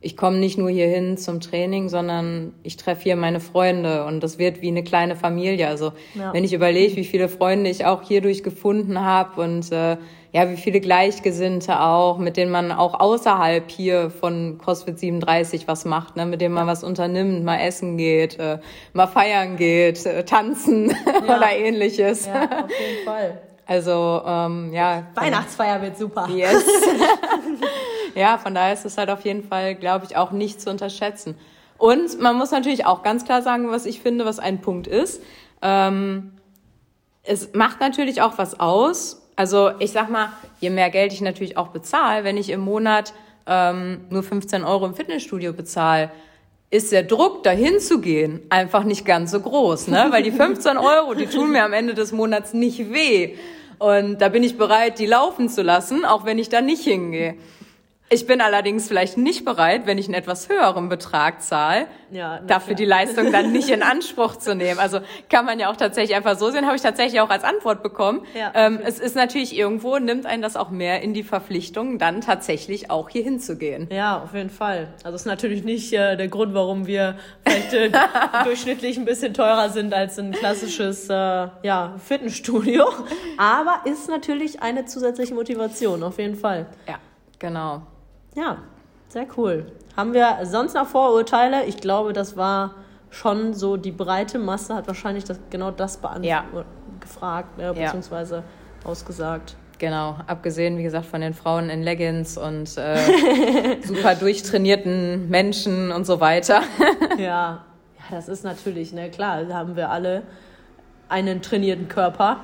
ich 0.05 0.17
komme 0.17 0.37
nicht 0.37 0.59
nur 0.59 0.69
hier 0.69 0.87
hin 0.87 1.17
zum 1.17 1.41
Training, 1.41 1.89
sondern 1.89 2.53
ich 2.63 2.77
treffe 2.77 3.05
hier 3.05 3.17
meine 3.17 3.41
Freunde 3.41 4.05
und 4.05 4.23
das 4.23 4.39
wird 4.39 4.61
wie 4.61 4.69
eine 4.69 4.85
kleine 4.85 5.17
Familie. 5.17 5.67
Also 5.67 5.93
ja. 6.15 6.33
wenn 6.35 6.45
ich 6.45 6.53
überlege, 6.53 6.97
wie 6.97 7.05
viele 7.05 7.29
Freunde 7.29 7.71
ich 7.71 7.87
auch 7.87 8.03
hierdurch 8.03 8.43
gefunden 8.43 9.01
habe 9.01 9.41
und 9.41 9.73
äh, 9.73 9.97
ja, 10.33 10.51
wie 10.51 10.57
viele 10.57 10.81
Gleichgesinnte 10.81 11.81
auch, 11.81 12.19
mit 12.19 12.37
denen 12.37 12.51
man 12.51 12.71
auch 12.71 13.01
außerhalb 13.01 13.71
hier 13.71 14.11
von 14.11 14.59
CrossFit 14.59 14.99
37 14.99 15.67
was 15.69 15.85
macht, 15.85 16.17
ne? 16.17 16.27
mit 16.27 16.41
denen 16.41 16.55
man 16.55 16.67
was 16.67 16.85
unternimmt, 16.85 17.45
mal 17.45 17.61
essen 17.61 17.97
geht, 17.97 18.39
äh, 18.39 18.59
mal 18.93 19.07
feiern 19.07 19.57
geht, 19.57 20.05
äh, 20.05 20.25
tanzen 20.25 20.91
ja. 21.27 21.37
oder 21.37 21.51
ähnliches. 21.53 22.27
Ja, 22.27 22.43
auf 22.43 22.71
jeden 22.71 23.05
Fall. 23.07 23.41
Also 23.67 24.23
ähm, 24.27 24.73
ja. 24.75 25.07
Weihnachtsfeier 25.15 25.81
wird 25.81 25.97
super. 25.97 26.29
Yes. 26.29 26.63
ja, 28.15 28.39
von 28.39 28.55
daher 28.55 28.73
ist 28.73 28.85
es 28.85 28.99
halt 28.99 29.11
auf 29.11 29.23
jeden 29.23 29.43
Fall, 29.43 29.75
glaube 29.75 30.07
ich, 30.09 30.17
auch 30.17 30.31
nicht 30.31 30.61
zu 30.61 30.71
unterschätzen. 30.71 31.37
Und 31.79 32.21
man 32.21 32.37
muss 32.37 32.51
natürlich 32.51 32.87
auch 32.87 33.03
ganz 33.03 33.25
klar 33.25 33.43
sagen, 33.43 33.71
was 33.71 33.87
ich 33.87 34.01
finde, 34.01 34.25
was 34.25 34.39
ein 34.39 34.61
Punkt 34.61 34.87
ist. 34.87 35.23
Ähm, 35.63 36.33
es 37.23 37.53
macht 37.55 37.81
natürlich 37.81 38.23
auch 38.23 38.39
was 38.39 38.61
aus. 38.61 39.23
Also 39.37 39.73
ich 39.79 39.93
sag 39.93 40.11
mal, 40.11 40.29
je 40.61 40.71
mehr 40.71 40.91
Geld 40.91 41.13
ich 41.13 41.21
natürlich 41.21 41.57
auch 41.57 41.69
bezahle, 41.69 42.25
wenn 42.25 42.37
ich 42.37 42.51
im 42.51 42.61
Monat 42.61 43.13
ähm, 43.47 44.03
nur 44.11 44.23
15 44.23 44.65
Euro 44.65 44.87
im 44.87 44.95
Fitnessstudio 44.95 45.53
bezahle, 45.53 46.11
ist 46.71 46.93
der 46.93 47.03
Druck, 47.03 47.43
dahin 47.45 47.79
zu 47.79 48.01
gehen, 48.01 48.41
einfach 48.51 48.85
nicht 48.85 49.05
ganz 49.05 49.31
so 49.31 49.41
groß, 49.41 49.89
ne? 49.89 50.07
Weil 50.11 50.23
die 50.25 50.33
15 50.33 50.77
Euro, 50.77 51.15
die 51.15 51.27
tun 51.27 51.53
mir 51.53 51.65
am 51.65 51.73
Ende 51.73 51.95
des 51.95 52.11
Monats 52.11 52.53
nicht 52.53 52.93
weh. 52.93 53.37
Und 53.79 54.19
da 54.21 54.29
bin 54.29 54.43
ich 54.43 54.57
bereit, 54.57 54.99
die 54.99 55.07
laufen 55.07 55.49
zu 55.49 55.63
lassen, 55.63 56.05
auch 56.05 56.25
wenn 56.25 56.39
ich 56.39 56.49
da 56.49 56.61
nicht 56.61 56.83
hingehe. 56.83 57.37
Ich 58.11 58.27
bin 58.27 58.43
allerdings 58.43 58.87
vielleicht 58.87 59.17
nicht 59.17 59.45
bereit, 59.47 59.87
wenn 59.87 59.97
ich 59.97 60.07
einen 60.07 60.15
etwas 60.15 60.51
höheren 60.51 60.91
Betrag 60.91 61.43
zahle, 61.43 61.87
ja, 62.11 62.39
dafür 62.41 62.75
klar. 62.75 62.77
die 62.77 62.85
Leistung 62.85 63.33
dann 63.33 63.51
nicht 63.51 63.71
in 63.71 63.83
Anspruch 63.83 64.37
zu 64.37 64.55
nehmen. 64.55 64.79
Also 64.79 65.01
kann 65.31 65.47
man 65.47 65.59
ja 65.59 65.71
auch 65.71 65.77
tatsächlich 65.77 66.15
einfach 66.15 66.39
so 66.39 66.51
sehen, 66.51 66.67
habe 66.67 66.77
ich 66.77 66.83
tatsächlich 66.83 67.21
auch 67.23 67.31
als 67.31 67.45
Antwort 67.45 67.83
bekommen. 67.83 68.25
Ja, 68.39 68.53
ähm, 68.55 68.79
es 68.85 69.01
ist 69.01 69.17
natürlich 69.17 69.57
irgendwo, 69.57 69.99
nimmt 69.99 70.27
einen 70.27 70.43
das 70.43 70.55
auch 70.55 70.69
mehr 70.69 71.01
in 71.01 71.15
die 71.15 71.23
Verpflichtung, 71.23 71.99
dann 71.99 72.21
tatsächlich 72.21 72.91
auch 72.91 73.09
hier 73.09 73.25
hinzugehen. 73.25 73.89
Ja, 73.91 74.23
auf 74.23 74.35
jeden 74.35 74.51
Fall. 74.51 74.89
Also 75.03 75.17
ist 75.17 75.27
natürlich 75.27 75.65
nicht 75.65 75.93
äh, 75.95 76.17
der 76.17 76.29
Grund, 76.29 76.53
warum 76.53 76.87
wir 76.87 77.17
vielleicht 77.43 77.73
äh, 77.73 77.91
durchschnittlich 78.45 78.99
ein 78.99 79.07
bisschen 79.07 79.33
teurer 79.33 79.71
sind 79.71 79.95
als 79.95 80.19
ein 80.19 80.33
klassisches 80.33 81.09
äh, 81.09 81.15
ja, 81.15 81.95
Fitnessstudio. 82.05 82.85
Aber 83.39 83.81
ist 83.91 84.09
natürlich 84.11 84.63
eine 84.63 84.85
zusätzliche 84.85 85.35
Motivation, 85.35 86.03
auf 86.03 86.19
jeden 86.19 86.37
Fall. 86.37 86.67
Ja, 86.87 86.99
genau. 87.39 87.83
Ja, 88.35 88.59
sehr 89.09 89.27
cool. 89.37 89.67
Haben 89.97 90.13
wir 90.13 90.39
sonst 90.43 90.75
noch 90.75 90.87
Vorurteile? 90.87 91.65
Ich 91.65 91.77
glaube, 91.77 92.13
das 92.13 92.37
war 92.37 92.75
schon 93.11 93.55
so, 93.55 93.77
die 93.77 93.93
breite 93.93 94.39
Masse 94.39 94.75
hat 94.75 94.89
wahrscheinlich 94.89 95.25
das, 95.25 95.39
genau 95.51 95.71
das 95.71 95.99
beantwortet, 95.99 96.29
ja. 96.29 96.65
gefragt, 97.01 97.61
äh, 97.61 97.73
beziehungsweise 97.73 98.37
ja. 98.37 98.91
ausgesagt. 98.91 99.57
Genau, 99.79 100.17
abgesehen, 100.27 100.79
wie 100.79 100.83
gesagt, 100.83 101.07
von 101.07 101.21
den 101.21 101.35
Frauen 101.35 101.69
in 101.69 101.83
Leggings 101.83 102.39
und 102.39 102.77
äh, 102.77 102.97
super 103.83 104.15
durchtrainierten 104.15 105.29
Menschen 105.29 105.93
und 105.93 106.07
so 106.07 106.21
weiter. 106.21 106.63
ja. 107.19 107.19
ja, 107.19 107.63
das 108.11 108.29
ist 108.29 108.45
natürlich, 108.45 108.93
ne, 108.93 109.11
klar, 109.11 109.47
haben 109.53 109.77
wir 109.77 109.91
alle 109.91 110.23
einen 111.09 111.43
trainierten 111.43 111.89
Körper. 111.89 112.39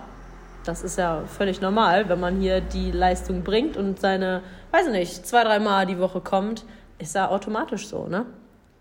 Das 0.64 0.82
ist 0.82 0.98
ja 0.98 1.22
völlig 1.26 1.60
normal, 1.60 2.08
wenn 2.08 2.20
man 2.20 2.40
hier 2.40 2.60
die 2.60 2.90
Leistung 2.90 3.42
bringt 3.42 3.76
und 3.76 3.98
seine 3.98 4.42
weiß 4.70 4.86
ich 4.86 4.92
nicht, 4.92 5.26
zwei, 5.26 5.44
dreimal 5.44 5.86
die 5.86 5.98
Woche 5.98 6.20
kommt, 6.20 6.64
ist 6.98 7.14
da 7.14 7.28
automatisch 7.28 7.88
so, 7.88 8.06
ne? 8.06 8.26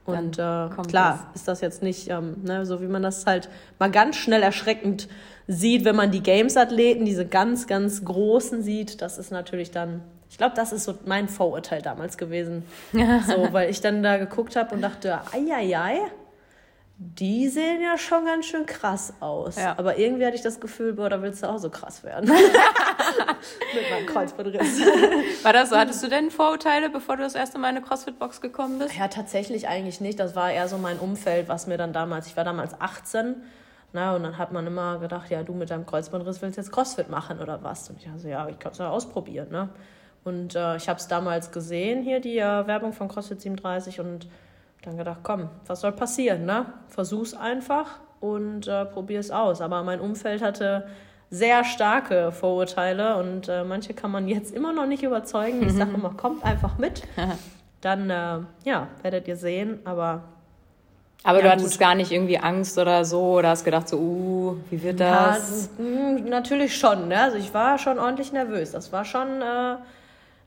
Und 0.06 0.39
äh, 0.39 0.69
klar 0.88 1.28
das. 1.34 1.41
ist 1.41 1.47
das 1.47 1.62
jetzt 1.62 1.84
nicht 1.84 2.10
ähm, 2.10 2.38
ne, 2.43 2.65
so, 2.65 2.82
wie 2.82 2.88
man 2.88 3.04
das 3.04 3.25
halt 3.25 3.47
mal 3.78 3.91
ganz 3.91 4.15
schnell 4.15 4.41
erschreckend 4.41 5.08
sieht, 5.47 5.86
wenn 5.86 5.95
man 5.95 6.12
die 6.12 6.23
Games-Athleten, 6.23 7.06
diese 7.06 7.25
ganz, 7.25 7.67
ganz 7.67 8.04
großen 8.04 8.63
sieht. 8.63 9.02
Das 9.02 9.17
ist 9.17 9.32
natürlich 9.32 9.71
dann, 9.71 10.02
ich 10.30 10.38
glaube, 10.38 10.56
das 10.56 10.71
ist 10.71 10.86
so 10.86 10.95
mein 11.06 11.28
Vorurteil 11.28 11.82
damals 11.82 12.17
gewesen. 12.17 12.63
so, 12.91 13.47
weil 13.52 13.69
ich 13.69 13.82
dann 13.82 14.04
da 14.04 14.17
geguckt 14.17 14.56
habe 14.56 14.73
und 14.75 14.82
dachte, 14.82 15.19
ei, 15.32 15.54
ei, 15.54 15.78
ei, 15.78 15.99
die 17.02 17.48
sehen 17.48 17.82
ja 17.82 17.98
schon 17.98 18.26
ganz 18.26 18.46
schön 18.46 18.66
krass 18.66 19.14
aus. 19.22 19.56
Ja. 19.56 19.74
Aber 19.78 19.98
irgendwie 19.98 20.26
hatte 20.26 20.36
ich 20.36 20.42
das 20.42 20.60
Gefühl, 20.60 20.92
boah, 20.92 21.10
da 21.10 21.22
willst 21.22 21.42
du 21.42 21.48
auch 21.48 21.58
so 21.58 21.70
krass 21.70 22.04
werden. 22.04 22.30
Mit 23.74 23.90
meinem 23.90 24.06
Kreuzbandriss. 24.06 24.82
War 25.44 25.54
das 25.54 25.70
so? 25.70 25.78
Hattest 25.78 26.04
du 26.04 26.10
denn 26.10 26.30
Vorurteile, 26.30 26.90
bevor 26.90 27.16
du 27.16 27.24
das 27.24 27.36
erste 27.36 27.58
Mal 27.58 27.70
in 27.70 27.78
eine 27.78 27.86
CrossFit-Box 27.86 28.42
gekommen 28.42 28.80
bist? 28.80 28.98
Ja, 28.98 29.08
tatsächlich 29.08 29.70
eigentlich 29.70 30.02
nicht. 30.02 30.20
Das 30.20 30.36
war 30.36 30.52
eher 30.52 30.68
so 30.68 30.78
mein 30.78 31.00
Umfeld, 31.00 31.48
was 31.48 31.68
mir 31.68 31.78
dann 31.78 31.94
damals, 31.94 32.28
ich 32.28 32.36
war 32.36 32.44
damals 32.44 32.80
18, 32.82 33.36
na, 33.94 34.16
und 34.16 34.24
dann 34.24 34.38
hat 34.38 34.52
man 34.52 34.68
immer 34.68 35.00
gedacht, 35.00 35.32
ja, 35.32 35.42
du 35.42 35.54
mit 35.54 35.72
deinem 35.72 35.86
Kreuzbandriss 35.86 36.42
willst 36.42 36.58
jetzt 36.58 36.72
CrossFit 36.72 37.10
machen 37.10 37.40
oder 37.40 37.64
was? 37.64 37.90
Und 37.90 37.98
ich 37.98 38.06
dachte, 38.06 38.28
ja, 38.28 38.48
ich 38.50 38.60
kann 38.60 38.74
es 38.74 38.78
ja 38.78 38.90
ausprobieren, 38.90 39.50
ne? 39.50 39.70
Und 40.26 40.54
äh, 40.54 40.76
ich 40.76 40.90
habe 40.90 41.00
es 41.00 41.08
damals 41.08 41.52
gesehen, 41.52 42.04
hier 42.04 42.20
die 42.20 42.38
äh, 42.38 42.68
Werbung 42.68 42.92
von 42.92 43.08
CrossFit 43.08 43.42
37 43.42 44.02
und 44.02 44.28
dann 44.84 44.98
gedacht, 44.98 45.20
komm, 45.24 45.50
was 45.68 45.82
soll 45.82 45.92
passieren, 45.92 46.46
ne? 46.46 46.65
Versuch's 46.88 47.34
einfach 47.34 48.00
und 48.20 48.68
äh, 48.68 48.86
probier's 48.86 49.32
aus. 49.32 49.62
Aber 49.62 49.84
mein 49.84 50.00
Umfeld 50.00 50.42
hatte 50.42 50.88
sehr 51.30 51.63
starke 51.63 52.32
Vorurteile 52.32 53.18
und 53.18 53.48
äh, 53.50 53.63
manche 53.63 53.94
kann 53.94 54.12
man 54.12 54.28
jetzt 54.28 54.54
immer 54.54 54.74
noch 54.74 54.86
nicht 54.86 55.04
überzeugen. 55.04 55.62
Ich 55.63 55.74
sage 55.74 55.92
immer, 55.94 56.12
kommt 56.12 56.44
einfach 56.44 56.78
mit. 56.78 57.04
Dann, 57.82 58.10
äh, 58.10 58.39
ja, 58.65 58.88
werdet 59.04 59.28
ihr 59.28 59.38
sehen, 59.38 59.80
aber. 59.86 60.24
Aber 61.24 61.39
ja, 61.39 61.44
du 61.44 61.52
hattest 61.52 61.72
gut. 61.72 61.80
gar 61.80 61.96
nicht 61.96 62.12
irgendwie 62.12 62.39
Angst 62.39 62.78
oder 62.78 63.04
so 63.04 63.38
oder 63.38 63.50
hast 63.50 63.65
gedacht 63.65 63.89
so, 63.89 63.98
uh, 63.98 64.56
wie 64.70 64.82
wird 64.82 65.02
das? 65.02 65.70
Ja, 65.78 66.30
natürlich 66.30 66.78
schon, 66.78 67.10
ne? 67.10 67.22
Also 67.22 67.38
ich 67.38 67.54
war 67.54 67.78
schon 67.78 68.00
ordentlich 68.00 68.32
nervös. 68.32 68.72
Das 68.72 68.94
war 68.94 69.04
schon 69.04 69.42
äh, 69.42 69.76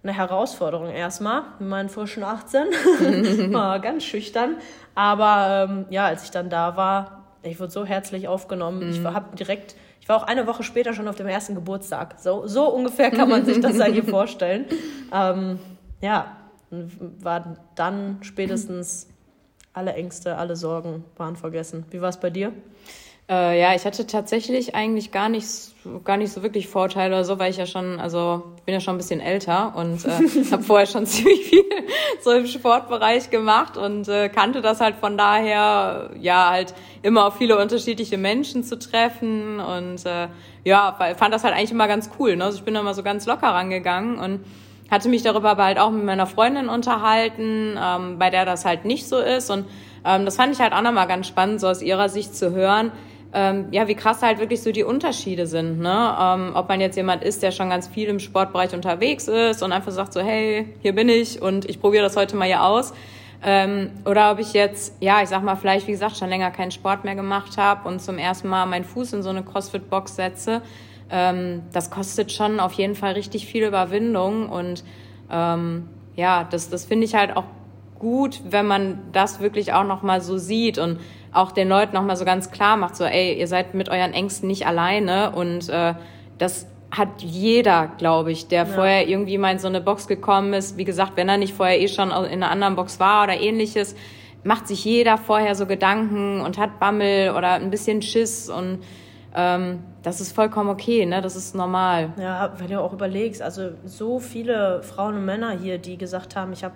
eine 0.02 0.12
Herausforderung 0.12 0.88
erstmal 0.90 1.42
mit 1.58 1.68
meinen 1.68 1.88
frischen 1.88 2.24
18. 2.24 3.52
war 3.52 3.78
ganz 3.80 4.04
schüchtern. 4.04 4.56
Aber 4.94 5.68
ähm, 5.70 5.86
ja, 5.90 6.06
als 6.06 6.24
ich 6.24 6.30
dann 6.30 6.50
da 6.50 6.76
war, 6.76 7.24
ich 7.42 7.60
wurde 7.60 7.72
so 7.72 7.84
herzlich 7.84 8.28
aufgenommen. 8.28 8.86
Mhm. 8.86 8.90
Ich 8.90 9.04
habe 9.04 9.36
direkt, 9.36 9.76
ich 10.00 10.08
war 10.08 10.16
auch 10.16 10.26
eine 10.26 10.46
Woche 10.46 10.62
später 10.62 10.92
schon 10.94 11.08
auf 11.08 11.16
dem 11.16 11.26
ersten 11.28 11.54
Geburtstag. 11.54 12.16
So, 12.18 12.46
so 12.46 12.68
ungefähr 12.68 13.10
kann 13.10 13.28
man 13.28 13.44
sich 13.44 13.60
das 13.60 13.78
halt 13.80 13.94
hier 13.94 14.04
vorstellen. 14.18 14.66
Ähm, 15.12 15.58
ja, 16.00 16.36
war 16.70 17.56
dann 17.74 18.18
spätestens 18.22 19.08
alle 19.72 19.94
Ängste, 19.94 20.36
alle 20.36 20.56
Sorgen 20.56 21.04
waren 21.16 21.36
vergessen. 21.36 21.84
Wie 21.90 22.00
war 22.00 22.08
es 22.08 22.18
bei 22.18 22.30
dir? 22.30 22.52
Äh, 23.30 23.60
ja, 23.60 23.74
ich 23.74 23.84
hatte 23.84 24.06
tatsächlich 24.06 24.74
eigentlich 24.74 25.12
gar 25.12 25.28
nicht, 25.28 25.46
gar 26.04 26.16
nicht 26.16 26.32
so 26.32 26.42
wirklich 26.42 26.66
Vorteile 26.66 27.14
oder 27.14 27.24
so, 27.24 27.38
weil 27.38 27.50
ich 27.50 27.56
ja 27.56 27.66
schon, 27.66 28.00
also 28.00 28.42
ich 28.56 28.62
bin 28.64 28.74
ja 28.74 28.80
schon 28.80 28.96
ein 28.96 28.98
bisschen 28.98 29.20
älter 29.20 29.74
und 29.76 30.04
äh, 30.04 30.10
habe 30.50 30.62
vorher 30.62 30.86
schon 30.86 31.06
ziemlich 31.06 31.44
viel 31.44 31.64
so 32.20 32.32
im 32.32 32.46
Sportbereich 32.46 33.30
gemacht 33.30 33.76
und 33.76 34.08
äh, 34.08 34.28
kannte 34.28 34.60
das 34.60 34.80
halt 34.80 34.96
von 34.96 35.16
daher, 35.16 36.10
ja, 36.20 36.50
halt 36.50 36.74
immer 37.02 37.26
auf 37.26 37.36
viele 37.36 37.58
unterschiedliche 37.60 38.18
Menschen 38.18 38.64
zu 38.64 38.78
treffen 38.78 39.60
und 39.60 40.04
äh, 40.04 40.28
ja, 40.64 40.96
fand 41.16 41.32
das 41.32 41.44
halt 41.44 41.54
eigentlich 41.54 41.72
immer 41.72 41.88
ganz 41.88 42.10
cool. 42.18 42.36
Ne? 42.36 42.44
Also 42.44 42.58
ich 42.58 42.64
bin 42.64 42.74
da 42.74 42.80
immer 42.80 42.94
so 42.94 43.02
ganz 43.04 43.26
locker 43.26 43.48
rangegangen 43.48 44.18
und 44.18 44.40
hatte 44.90 45.08
mich 45.08 45.22
darüber 45.22 45.50
aber 45.50 45.64
halt 45.64 45.78
auch 45.78 45.90
mit 45.90 46.04
meiner 46.04 46.26
Freundin 46.26 46.68
unterhalten, 46.68 47.78
ähm, 47.80 48.18
bei 48.18 48.30
der 48.30 48.44
das 48.44 48.64
halt 48.64 48.84
nicht 48.84 49.08
so 49.08 49.18
ist 49.18 49.48
und 49.48 49.64
ähm, 50.04 50.24
das 50.24 50.36
fand 50.36 50.52
ich 50.52 50.60
halt 50.60 50.72
auch 50.72 50.82
nochmal 50.82 51.06
ganz 51.06 51.28
spannend, 51.28 51.60
so 51.60 51.68
aus 51.68 51.82
ihrer 51.82 52.08
Sicht 52.08 52.34
zu 52.36 52.52
hören, 52.52 52.92
ähm, 53.34 53.68
ja, 53.70 53.88
wie 53.88 53.94
krass 53.94 54.22
halt 54.22 54.38
wirklich 54.38 54.62
so 54.62 54.72
die 54.72 54.84
Unterschiede 54.84 55.46
sind, 55.46 55.80
ne? 55.80 56.16
Ähm, 56.20 56.52
ob 56.54 56.68
man 56.68 56.80
jetzt 56.80 56.96
jemand 56.96 57.24
ist, 57.24 57.42
der 57.42 57.50
schon 57.50 57.70
ganz 57.70 57.88
viel 57.88 58.08
im 58.08 58.18
Sportbereich 58.18 58.74
unterwegs 58.74 59.26
ist 59.26 59.62
und 59.62 59.72
einfach 59.72 59.92
sagt 59.92 60.12
so, 60.12 60.20
hey, 60.20 60.68
hier 60.82 60.94
bin 60.94 61.08
ich 61.08 61.40
und 61.40 61.64
ich 61.64 61.80
probiere 61.80 62.02
das 62.02 62.16
heute 62.16 62.36
mal 62.36 62.46
hier 62.46 62.62
aus. 62.62 62.92
Ähm, 63.44 63.90
oder 64.04 64.32
ob 64.32 64.38
ich 64.38 64.52
jetzt, 64.52 64.94
ja, 65.00 65.22
ich 65.22 65.28
sag 65.28 65.42
mal, 65.42 65.56
vielleicht, 65.56 65.86
wie 65.86 65.92
gesagt, 65.92 66.16
schon 66.16 66.28
länger 66.28 66.50
keinen 66.50 66.70
Sport 66.70 67.04
mehr 67.04 67.14
gemacht 67.14 67.56
habe 67.56 67.88
und 67.88 68.00
zum 68.00 68.18
ersten 68.18 68.48
Mal 68.48 68.66
meinen 68.66 68.84
Fuß 68.84 69.14
in 69.14 69.22
so 69.22 69.30
eine 69.30 69.42
CrossFit-Box 69.42 70.14
setze. 70.14 70.62
Ähm, 71.10 71.62
das 71.72 71.90
kostet 71.90 72.32
schon 72.32 72.60
auf 72.60 72.72
jeden 72.74 72.94
Fall 72.94 73.14
richtig 73.14 73.46
viel 73.46 73.64
Überwindung 73.64 74.48
und 74.48 74.84
ähm, 75.30 75.88
ja, 76.14 76.44
das, 76.44 76.68
das 76.68 76.84
finde 76.84 77.06
ich 77.06 77.14
halt 77.14 77.36
auch 77.36 77.44
gut, 77.98 78.40
wenn 78.48 78.66
man 78.66 78.98
das 79.12 79.40
wirklich 79.40 79.72
auch 79.72 79.84
nochmal 79.84 80.20
so 80.20 80.36
sieht 80.36 80.78
und 80.78 80.98
auch 81.32 81.52
den 81.52 81.68
Leuten 81.68 81.94
nochmal 81.94 82.16
so 82.16 82.24
ganz 82.24 82.50
klar 82.50 82.76
macht, 82.76 82.96
so, 82.96 83.04
ey, 83.04 83.38
ihr 83.38 83.48
seid 83.48 83.74
mit 83.74 83.88
euren 83.88 84.12
Ängsten 84.12 84.48
nicht 84.48 84.66
alleine 84.66 85.32
und 85.32 85.68
äh, 85.68 85.94
das 86.38 86.66
hat 86.90 87.22
jeder, 87.22 87.90
glaube 87.96 88.32
ich, 88.32 88.48
der 88.48 88.64
ja. 88.64 88.66
vorher 88.66 89.08
irgendwie 89.08 89.38
mal 89.38 89.52
in 89.52 89.58
so 89.58 89.66
eine 89.66 89.80
Box 89.80 90.06
gekommen 90.06 90.52
ist. 90.52 90.76
Wie 90.76 90.84
gesagt, 90.84 91.12
wenn 91.16 91.28
er 91.28 91.38
nicht 91.38 91.54
vorher 91.54 91.80
eh 91.80 91.88
schon 91.88 92.10
in 92.10 92.42
einer 92.42 92.50
anderen 92.50 92.76
Box 92.76 93.00
war 93.00 93.24
oder 93.24 93.40
ähnliches, 93.40 93.96
macht 94.44 94.68
sich 94.68 94.84
jeder 94.84 95.16
vorher 95.16 95.54
so 95.54 95.66
Gedanken 95.66 96.42
und 96.42 96.58
hat 96.58 96.78
Bammel 96.78 97.30
oder 97.30 97.52
ein 97.52 97.70
bisschen 97.70 98.02
Schiss 98.02 98.50
und 98.50 98.80
ähm, 99.34 99.84
das 100.02 100.20
ist 100.20 100.34
vollkommen 100.34 100.68
okay, 100.68 101.06
ne? 101.06 101.22
Das 101.22 101.36
ist 101.36 101.54
normal. 101.54 102.12
Ja, 102.18 102.52
wenn 102.58 102.68
du 102.68 102.80
auch 102.80 102.92
überlegst, 102.92 103.40
also 103.40 103.70
so 103.84 104.18
viele 104.18 104.82
Frauen 104.82 105.16
und 105.16 105.24
Männer 105.24 105.52
hier, 105.58 105.78
die 105.78 105.96
gesagt 105.96 106.36
haben, 106.36 106.52
ich 106.52 106.64
habe 106.64 106.74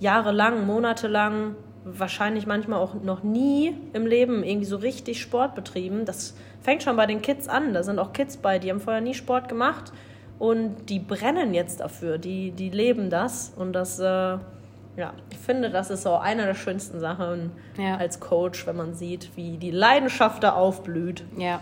jahrelang, 0.00 0.66
monatelang 0.66 1.56
wahrscheinlich 1.84 2.46
manchmal 2.46 2.78
auch 2.78 2.94
noch 2.94 3.22
nie 3.22 3.76
im 3.92 4.06
Leben 4.06 4.44
irgendwie 4.44 4.66
so 4.66 4.76
richtig 4.76 5.20
Sport 5.20 5.54
betrieben. 5.54 6.04
Das 6.04 6.34
fängt 6.60 6.82
schon 6.82 6.96
bei 6.96 7.06
den 7.06 7.22
Kids 7.22 7.48
an. 7.48 7.74
Da 7.74 7.82
sind 7.82 7.98
auch 7.98 8.12
Kids 8.12 8.36
bei, 8.36 8.58
die 8.58 8.70
haben 8.70 8.80
vorher 8.80 9.02
nie 9.02 9.14
Sport 9.14 9.48
gemacht 9.48 9.92
und 10.38 10.88
die 10.88 10.98
brennen 10.98 11.54
jetzt 11.54 11.80
dafür. 11.80 12.18
Die, 12.18 12.52
die 12.52 12.70
leben 12.70 13.10
das 13.10 13.52
und 13.56 13.72
das, 13.72 13.98
äh, 13.98 14.04
ja, 14.04 15.12
ich 15.30 15.38
finde, 15.38 15.70
das 15.70 15.90
ist 15.90 16.02
so 16.02 16.16
eine 16.16 16.46
der 16.46 16.54
schönsten 16.54 17.00
Sachen 17.00 17.52
ja. 17.78 17.96
als 17.96 18.20
Coach, 18.20 18.66
wenn 18.66 18.76
man 18.76 18.94
sieht, 18.94 19.30
wie 19.36 19.56
die 19.56 19.70
Leidenschaft 19.70 20.42
da 20.42 20.52
aufblüht. 20.52 21.24
Ja, 21.36 21.60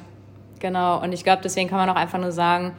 genau. 0.58 1.02
Und 1.02 1.12
ich 1.12 1.24
glaube, 1.24 1.42
deswegen 1.42 1.68
kann 1.68 1.78
man 1.78 1.88
auch 1.90 2.00
einfach 2.00 2.18
nur 2.18 2.32
sagen, 2.32 2.72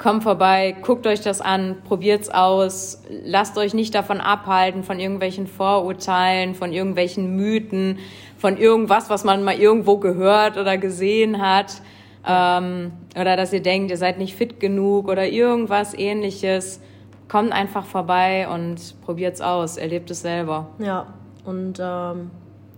kommt 0.00 0.22
vorbei, 0.22 0.74
guckt 0.82 1.06
euch 1.06 1.20
das 1.20 1.40
an, 1.42 1.76
probiert's 1.84 2.30
aus, 2.30 3.02
lasst 3.08 3.58
euch 3.58 3.74
nicht 3.74 3.94
davon 3.94 4.20
abhalten, 4.20 4.82
von 4.82 4.98
irgendwelchen 4.98 5.46
Vorurteilen, 5.46 6.54
von 6.54 6.72
irgendwelchen 6.72 7.36
Mythen, 7.36 7.98
von 8.38 8.56
irgendwas, 8.56 9.10
was 9.10 9.24
man 9.24 9.44
mal 9.44 9.54
irgendwo 9.54 9.98
gehört 9.98 10.56
oder 10.56 10.78
gesehen 10.78 11.42
hat. 11.42 11.82
Ähm, 12.26 12.92
oder 13.14 13.36
dass 13.36 13.52
ihr 13.52 13.62
denkt, 13.62 13.90
ihr 13.90 13.98
seid 13.98 14.18
nicht 14.18 14.34
fit 14.34 14.58
genug 14.58 15.06
oder 15.08 15.28
irgendwas 15.28 15.92
ähnliches. 15.94 16.80
Kommt 17.28 17.52
einfach 17.52 17.84
vorbei 17.84 18.48
und 18.48 18.94
probiert's 19.02 19.42
aus, 19.42 19.76
erlebt 19.76 20.10
es 20.10 20.22
selber. 20.22 20.70
Ja, 20.78 21.08
und 21.44 21.78
ähm, 21.78 22.30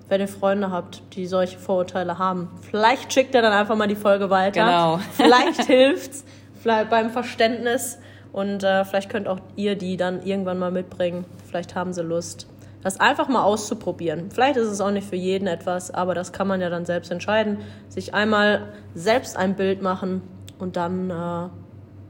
wenn 0.08 0.20
ihr 0.20 0.28
Freunde 0.28 0.72
habt, 0.72 1.02
die 1.14 1.26
solche 1.26 1.58
Vorurteile 1.58 2.18
haben, 2.18 2.48
vielleicht 2.68 3.12
schickt 3.12 3.34
ihr 3.34 3.42
dann 3.42 3.52
einfach 3.52 3.76
mal 3.76 3.88
die 3.88 3.96
Folge 3.96 4.28
weiter. 4.28 4.64
Genau. 4.64 5.00
Vielleicht 5.16 5.64
hilft's 5.66 6.24
beim 6.64 7.10
Verständnis. 7.10 7.98
Und 8.32 8.64
äh, 8.64 8.84
vielleicht 8.84 9.10
könnt 9.10 9.28
auch 9.28 9.40
ihr 9.56 9.76
die 9.76 9.96
dann 9.96 10.22
irgendwann 10.22 10.58
mal 10.58 10.70
mitbringen. 10.70 11.24
Vielleicht 11.46 11.74
haben 11.74 11.92
sie 11.92 12.02
Lust, 12.02 12.46
das 12.82 12.98
einfach 12.98 13.28
mal 13.28 13.42
auszuprobieren. 13.42 14.30
Vielleicht 14.30 14.56
ist 14.56 14.68
es 14.68 14.80
auch 14.80 14.90
nicht 14.90 15.06
für 15.06 15.16
jeden 15.16 15.46
etwas, 15.46 15.90
aber 15.90 16.14
das 16.14 16.32
kann 16.32 16.48
man 16.48 16.60
ja 16.60 16.70
dann 16.70 16.86
selbst 16.86 17.10
entscheiden. 17.10 17.58
Sich 17.88 18.14
einmal 18.14 18.72
selbst 18.94 19.36
ein 19.36 19.54
Bild 19.54 19.82
machen 19.82 20.22
und 20.58 20.76
dann 20.76 21.10
äh, 21.10 21.48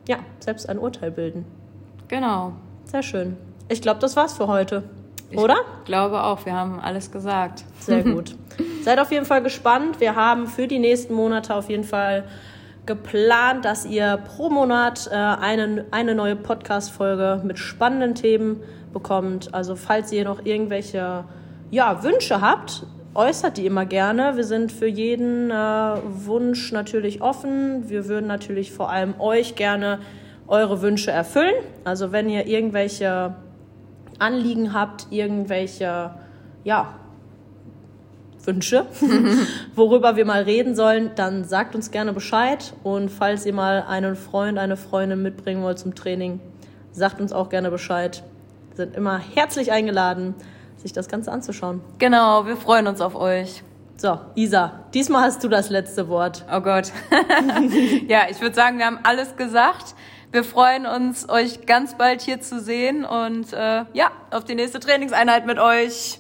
ja, 0.08 0.18
selbst 0.38 0.68
ein 0.68 0.78
Urteil 0.78 1.10
bilden. 1.10 1.44
Genau. 2.08 2.52
Sehr 2.84 3.02
schön. 3.02 3.36
Ich 3.68 3.82
glaube, 3.82 4.00
das 4.00 4.16
war's 4.16 4.34
für 4.34 4.46
heute. 4.46 4.84
Oder? 5.34 5.56
Ich 5.80 5.86
glaube 5.86 6.22
auch, 6.22 6.44
wir 6.44 6.52
haben 6.52 6.78
alles 6.78 7.10
gesagt. 7.10 7.64
Sehr 7.80 8.02
gut. 8.02 8.36
Seid 8.82 8.98
auf 8.98 9.10
jeden 9.10 9.24
Fall 9.24 9.42
gespannt. 9.42 10.00
Wir 10.00 10.14
haben 10.14 10.46
für 10.46 10.68
die 10.68 10.78
nächsten 10.78 11.14
Monate 11.14 11.54
auf 11.54 11.68
jeden 11.68 11.84
Fall 11.84 12.24
geplant, 12.86 13.64
dass 13.64 13.84
ihr 13.86 14.16
pro 14.16 14.50
Monat 14.50 15.08
äh, 15.10 15.14
eine, 15.14 15.86
eine 15.90 16.14
neue 16.14 16.36
Podcast-Folge 16.36 17.40
mit 17.44 17.58
spannenden 17.58 18.14
Themen 18.14 18.60
bekommt. 18.92 19.54
Also 19.54 19.76
falls 19.76 20.12
ihr 20.12 20.24
noch 20.24 20.44
irgendwelche 20.44 21.24
ja, 21.70 22.02
Wünsche 22.02 22.40
habt, 22.40 22.86
äußert 23.14 23.56
die 23.56 23.66
immer 23.66 23.86
gerne. 23.86 24.36
Wir 24.36 24.44
sind 24.44 24.72
für 24.72 24.86
jeden 24.86 25.50
äh, 25.50 25.54
Wunsch 25.54 26.72
natürlich 26.72 27.22
offen. 27.22 27.88
Wir 27.88 28.08
würden 28.08 28.26
natürlich 28.26 28.72
vor 28.72 28.90
allem 28.90 29.14
euch 29.20 29.54
gerne 29.54 30.00
eure 30.48 30.82
Wünsche 30.82 31.10
erfüllen. 31.10 31.54
Also 31.84 32.12
wenn 32.12 32.28
ihr 32.28 32.46
irgendwelche 32.46 33.34
Anliegen 34.18 34.72
habt, 34.72 35.06
irgendwelche 35.10 36.10
ja, 36.64 36.94
Wünsche, 38.44 38.86
worüber 39.74 40.16
wir 40.16 40.24
mal 40.24 40.42
reden 40.42 40.74
sollen, 40.74 41.10
dann 41.14 41.44
sagt 41.44 41.74
uns 41.74 41.90
gerne 41.90 42.12
Bescheid. 42.12 42.72
Und 42.82 43.10
falls 43.10 43.46
ihr 43.46 43.54
mal 43.54 43.84
einen 43.88 44.16
Freund, 44.16 44.58
eine 44.58 44.76
Freundin 44.76 45.22
mitbringen 45.22 45.62
wollt 45.62 45.78
zum 45.78 45.94
Training, 45.94 46.40
sagt 46.92 47.20
uns 47.20 47.32
auch 47.32 47.48
gerne 47.48 47.70
Bescheid. 47.70 48.22
Wir 48.70 48.86
sind 48.86 48.96
immer 48.96 49.18
herzlich 49.18 49.72
eingeladen, 49.72 50.34
sich 50.76 50.92
das 50.92 51.08
Ganze 51.08 51.30
anzuschauen. 51.30 51.80
Genau, 51.98 52.46
wir 52.46 52.56
freuen 52.56 52.86
uns 52.86 53.00
auf 53.00 53.14
euch. 53.14 53.62
So, 53.96 54.18
Isa, 54.34 54.80
diesmal 54.94 55.22
hast 55.22 55.44
du 55.44 55.48
das 55.48 55.70
letzte 55.70 56.08
Wort. 56.08 56.44
Oh 56.52 56.60
Gott. 56.60 56.90
ja, 58.08 58.22
ich 58.30 58.40
würde 58.40 58.54
sagen, 58.54 58.78
wir 58.78 58.86
haben 58.86 58.98
alles 59.04 59.36
gesagt. 59.36 59.94
Wir 60.32 60.44
freuen 60.44 60.86
uns, 60.86 61.28
euch 61.28 61.66
ganz 61.66 61.96
bald 61.96 62.22
hier 62.22 62.40
zu 62.40 62.58
sehen 62.58 63.04
und 63.04 63.52
äh, 63.52 63.84
ja, 63.92 64.10
auf 64.30 64.44
die 64.44 64.54
nächste 64.54 64.80
Trainingseinheit 64.80 65.46
mit 65.46 65.58
euch. 65.58 66.18